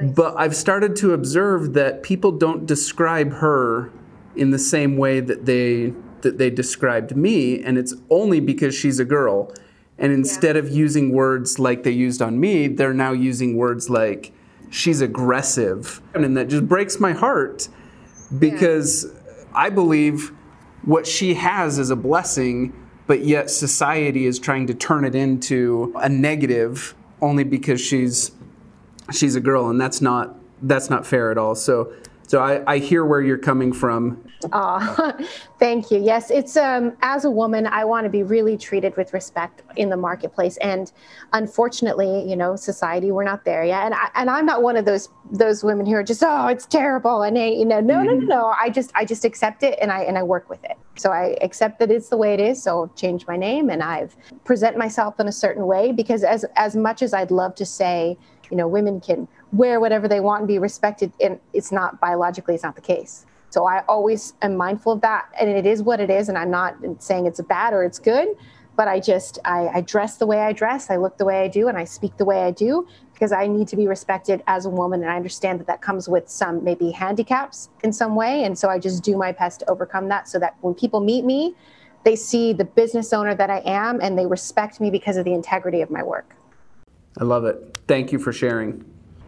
Nice. 0.00 0.14
But 0.14 0.34
I've 0.36 0.56
started 0.56 0.96
to 0.96 1.12
observe 1.12 1.74
that 1.74 2.02
people 2.02 2.32
don't 2.32 2.66
describe 2.66 3.32
her 3.34 3.90
in 4.36 4.50
the 4.50 4.58
same 4.58 4.96
way 4.96 5.20
that 5.20 5.46
they 5.46 5.92
that 6.22 6.38
they 6.38 6.50
described 6.50 7.16
me, 7.16 7.62
and 7.62 7.76
it's 7.76 7.94
only 8.10 8.40
because 8.40 8.74
she's 8.74 8.98
a 8.98 9.04
girl. 9.04 9.52
And 9.98 10.12
instead 10.12 10.56
yeah. 10.56 10.62
of 10.62 10.70
using 10.70 11.12
words 11.12 11.58
like 11.58 11.84
they 11.84 11.92
used 11.92 12.20
on 12.20 12.40
me, 12.40 12.66
they're 12.66 12.94
now 12.94 13.12
using 13.12 13.56
words 13.56 13.88
like 13.88 14.32
she's 14.70 15.00
aggressive. 15.00 16.00
And 16.14 16.36
that 16.36 16.48
just 16.48 16.66
breaks 16.66 16.98
my 16.98 17.12
heart 17.12 17.68
because 18.38 19.04
yeah. 19.04 19.44
I 19.54 19.70
believe 19.70 20.32
what 20.84 21.06
she 21.06 21.34
has 21.34 21.78
is 21.78 21.90
a 21.90 21.96
blessing, 21.96 22.72
but 23.06 23.24
yet 23.24 23.50
society 23.50 24.26
is 24.26 24.38
trying 24.38 24.66
to 24.66 24.74
turn 24.74 25.04
it 25.04 25.14
into 25.14 25.92
a 25.96 26.08
negative 26.08 26.94
only 27.20 27.44
because 27.44 27.80
she's 27.80 28.32
she's 29.12 29.36
a 29.36 29.40
girl 29.40 29.68
and 29.68 29.80
that's 29.80 30.00
not 30.00 30.36
that's 30.62 30.88
not 30.90 31.06
fair 31.06 31.30
at 31.30 31.38
all. 31.38 31.54
So 31.54 31.92
so 32.26 32.40
I, 32.40 32.62
I 32.66 32.78
hear 32.78 33.04
where 33.04 33.20
you're 33.20 33.38
coming 33.38 33.72
from. 33.72 34.24
Oh, 34.52 35.12
thank 35.58 35.90
you. 35.90 35.98
Yes, 36.02 36.30
it's 36.30 36.56
um, 36.56 36.96
as 37.02 37.24
a 37.24 37.30
woman, 37.30 37.66
I 37.66 37.84
want 37.84 38.04
to 38.04 38.10
be 38.10 38.22
really 38.22 38.56
treated 38.56 38.96
with 38.96 39.12
respect 39.12 39.62
in 39.76 39.90
the 39.90 39.96
marketplace, 39.96 40.56
and 40.58 40.90
unfortunately, 41.32 42.28
you 42.28 42.36
know, 42.36 42.56
society, 42.56 43.10
we're 43.10 43.24
not 43.24 43.44
there 43.44 43.64
yet. 43.64 43.84
And 43.84 43.94
I, 43.94 44.08
and 44.14 44.30
I'm 44.30 44.46
not 44.46 44.62
one 44.62 44.76
of 44.76 44.84
those 44.84 45.10
those 45.30 45.62
women 45.62 45.86
who 45.86 45.92
are 45.92 46.02
just, 46.02 46.22
oh, 46.24 46.46
it's 46.46 46.66
terrible, 46.66 47.22
and 47.22 47.36
hey, 47.36 47.54
you 47.54 47.64
know, 47.64 47.80
no, 47.80 47.96
mm-hmm. 47.96 48.06
no, 48.06 48.14
no, 48.14 48.26
no. 48.26 48.54
I 48.58 48.70
just 48.70 48.90
I 48.94 49.04
just 49.04 49.24
accept 49.24 49.62
it, 49.62 49.78
and 49.80 49.92
I 49.92 50.00
and 50.00 50.16
I 50.16 50.22
work 50.22 50.48
with 50.48 50.64
it. 50.64 50.78
So 50.96 51.10
I 51.10 51.36
accept 51.42 51.78
that 51.80 51.90
it's 51.90 52.08
the 52.08 52.16
way 52.16 52.34
it 52.34 52.40
is. 52.40 52.62
So 52.62 52.84
I've 52.84 52.94
changed 52.96 53.28
my 53.28 53.36
name, 53.36 53.68
and 53.68 53.82
I've 53.82 54.16
present 54.44 54.78
myself 54.78 55.20
in 55.20 55.28
a 55.28 55.32
certain 55.32 55.66
way 55.66 55.92
because 55.92 56.24
as 56.24 56.44
as 56.56 56.74
much 56.74 57.02
as 57.02 57.12
I'd 57.12 57.30
love 57.30 57.54
to 57.56 57.66
say, 57.66 58.16
you 58.50 58.56
know, 58.56 58.68
women 58.68 59.00
can 59.00 59.28
wear 59.52 59.80
whatever 59.80 60.08
they 60.08 60.20
want 60.20 60.40
and 60.40 60.48
be 60.48 60.58
respected, 60.58 61.12
and 61.20 61.38
it's 61.52 61.72
not 61.72 62.00
biologically, 62.00 62.54
it's 62.54 62.64
not 62.64 62.74
the 62.74 62.80
case 62.80 63.26
so 63.54 63.66
I 63.66 63.84
always 63.86 64.34
am 64.42 64.56
mindful 64.56 64.94
of 64.94 65.00
that. 65.02 65.28
And 65.38 65.48
it 65.48 65.64
is 65.64 65.80
what 65.80 66.00
it 66.00 66.10
is. 66.10 66.28
And 66.28 66.36
I'm 66.36 66.50
not 66.50 66.74
saying 66.98 67.26
it's 67.26 67.40
bad 67.42 67.72
or 67.72 67.84
it's 67.84 68.00
good, 68.00 68.26
but 68.74 68.88
I 68.88 68.98
just, 68.98 69.38
I, 69.44 69.68
I 69.68 69.80
dress 69.80 70.16
the 70.16 70.26
way 70.26 70.40
I 70.40 70.52
dress, 70.52 70.90
I 70.90 70.96
look 70.96 71.18
the 71.18 71.24
way 71.24 71.42
I 71.42 71.46
do, 71.46 71.68
and 71.68 71.78
I 71.78 71.84
speak 71.84 72.16
the 72.16 72.24
way 72.24 72.42
I 72.42 72.50
do 72.50 72.88
because 73.12 73.30
I 73.30 73.46
need 73.46 73.68
to 73.68 73.76
be 73.76 73.86
respected 73.86 74.42
as 74.48 74.66
a 74.66 74.70
woman. 74.70 75.02
And 75.02 75.10
I 75.10 75.14
understand 75.14 75.60
that 75.60 75.68
that 75.68 75.80
comes 75.82 76.08
with 76.08 76.28
some 76.28 76.64
maybe 76.64 76.90
handicaps 76.90 77.68
in 77.84 77.92
some 77.92 78.16
way. 78.16 78.42
And 78.42 78.58
so 78.58 78.68
I 78.68 78.80
just 78.80 79.04
do 79.04 79.16
my 79.16 79.30
best 79.30 79.60
to 79.60 79.70
overcome 79.70 80.08
that 80.08 80.28
so 80.28 80.40
that 80.40 80.56
when 80.62 80.74
people 80.74 80.98
meet 80.98 81.24
me, 81.24 81.54
they 82.02 82.16
see 82.16 82.52
the 82.52 82.64
business 82.64 83.12
owner 83.12 83.36
that 83.36 83.50
I 83.50 83.62
am 83.64 84.00
and 84.00 84.18
they 84.18 84.26
respect 84.26 84.80
me 84.80 84.90
because 84.90 85.16
of 85.16 85.24
the 85.24 85.32
integrity 85.32 85.80
of 85.80 85.90
my 85.90 86.02
work. 86.02 86.34
I 87.18 87.24
love 87.24 87.44
it. 87.44 87.78
Thank 87.86 88.12
you 88.12 88.18
for 88.18 88.32
sharing. 88.32 88.84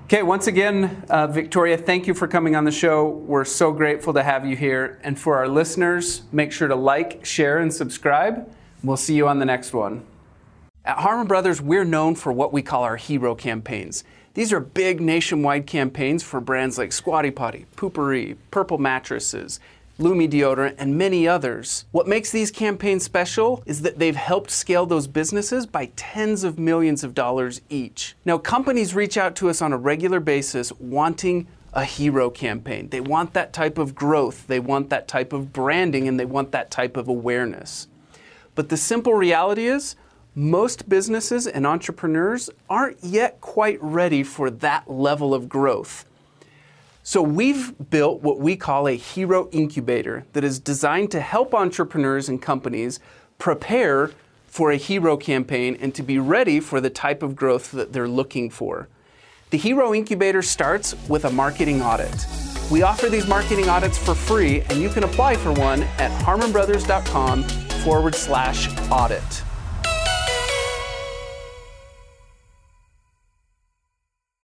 Okay, 0.06 0.22
once 0.22 0.46
again, 0.46 1.04
uh, 1.10 1.26
Victoria, 1.26 1.76
thank 1.76 2.06
you 2.06 2.14
for 2.14 2.28
coming 2.28 2.54
on 2.54 2.64
the 2.64 2.70
show. 2.70 3.08
We're 3.08 3.44
so 3.44 3.72
grateful 3.72 4.14
to 4.14 4.22
have 4.22 4.46
you 4.46 4.56
here. 4.56 5.00
And 5.02 5.18
for 5.18 5.36
our 5.36 5.48
listeners, 5.48 6.22
make 6.30 6.52
sure 6.52 6.68
to 6.68 6.76
like, 6.76 7.24
share, 7.24 7.58
and 7.58 7.74
subscribe. 7.74 8.48
We'll 8.84 8.96
see 8.96 9.14
you 9.16 9.26
on 9.26 9.40
the 9.40 9.44
next 9.44 9.72
one. 9.72 10.04
At 10.84 10.98
Harmon 10.98 11.26
Brothers, 11.26 11.60
we're 11.60 11.84
known 11.84 12.14
for 12.14 12.32
what 12.32 12.52
we 12.52 12.62
call 12.62 12.84
our 12.84 12.96
hero 12.96 13.34
campaigns. 13.34 14.04
These 14.34 14.52
are 14.52 14.60
big 14.60 15.00
nationwide 15.00 15.66
campaigns 15.66 16.22
for 16.22 16.40
brands 16.40 16.78
like 16.78 16.92
Squatty 16.92 17.32
Potty, 17.32 17.66
Poo-Pourri, 17.74 18.36
Purple 18.52 18.78
Mattresses, 18.78 19.58
Lume 19.98 20.28
deodorant, 20.28 20.74
and 20.76 20.98
many 20.98 21.26
others. 21.26 21.86
What 21.90 22.06
makes 22.06 22.30
these 22.30 22.50
campaigns 22.50 23.02
special 23.02 23.62
is 23.64 23.80
that 23.80 23.98
they've 23.98 24.14
helped 24.14 24.50
scale 24.50 24.84
those 24.84 25.06
businesses 25.06 25.64
by 25.64 25.86
tens 25.96 26.44
of 26.44 26.58
millions 26.58 27.02
of 27.02 27.14
dollars 27.14 27.62
each. 27.70 28.14
Now, 28.24 28.36
companies 28.36 28.94
reach 28.94 29.16
out 29.16 29.34
to 29.36 29.48
us 29.48 29.62
on 29.62 29.72
a 29.72 29.78
regular 29.78 30.20
basis 30.20 30.70
wanting 30.74 31.46
a 31.72 31.84
hero 31.84 32.28
campaign. 32.28 32.90
They 32.90 33.00
want 33.00 33.32
that 33.32 33.54
type 33.54 33.78
of 33.78 33.94
growth, 33.94 34.46
they 34.46 34.60
want 34.60 34.90
that 34.90 35.08
type 35.08 35.32
of 35.32 35.52
branding, 35.52 36.06
and 36.08 36.20
they 36.20 36.26
want 36.26 36.52
that 36.52 36.70
type 36.70 36.98
of 36.98 37.08
awareness. 37.08 37.88
But 38.54 38.68
the 38.68 38.76
simple 38.76 39.14
reality 39.14 39.66
is, 39.66 39.96
most 40.34 40.90
businesses 40.90 41.46
and 41.46 41.66
entrepreneurs 41.66 42.50
aren't 42.68 43.02
yet 43.02 43.40
quite 43.40 43.82
ready 43.82 44.22
for 44.22 44.50
that 44.50 44.90
level 44.90 45.32
of 45.32 45.48
growth. 45.48 46.04
So 47.08 47.22
we've 47.22 47.72
built 47.88 48.24
what 48.24 48.40
we 48.40 48.56
call 48.56 48.88
a 48.88 48.96
hero 48.96 49.48
incubator 49.52 50.26
that 50.32 50.42
is 50.42 50.58
designed 50.58 51.12
to 51.12 51.20
help 51.20 51.54
entrepreneurs 51.54 52.28
and 52.28 52.42
companies 52.42 52.98
prepare 53.38 54.10
for 54.48 54.72
a 54.72 54.76
hero 54.76 55.16
campaign 55.16 55.78
and 55.80 55.94
to 55.94 56.02
be 56.02 56.18
ready 56.18 56.58
for 56.58 56.80
the 56.80 56.90
type 56.90 57.22
of 57.22 57.36
growth 57.36 57.70
that 57.70 57.92
they're 57.92 58.08
looking 58.08 58.50
for. 58.50 58.88
The 59.50 59.56
Hero 59.56 59.94
Incubator 59.94 60.42
starts 60.42 60.96
with 61.08 61.26
a 61.26 61.30
marketing 61.30 61.80
audit. 61.80 62.26
We 62.72 62.82
offer 62.82 63.08
these 63.08 63.28
marketing 63.28 63.68
audits 63.68 63.96
for 63.96 64.16
free, 64.16 64.62
and 64.62 64.80
you 64.80 64.88
can 64.88 65.04
apply 65.04 65.36
for 65.36 65.52
one 65.52 65.84
at 65.98 66.10
harmonbrothers.com 66.22 67.44
forward 67.84 68.16
slash 68.16 68.68
audit. 68.90 69.45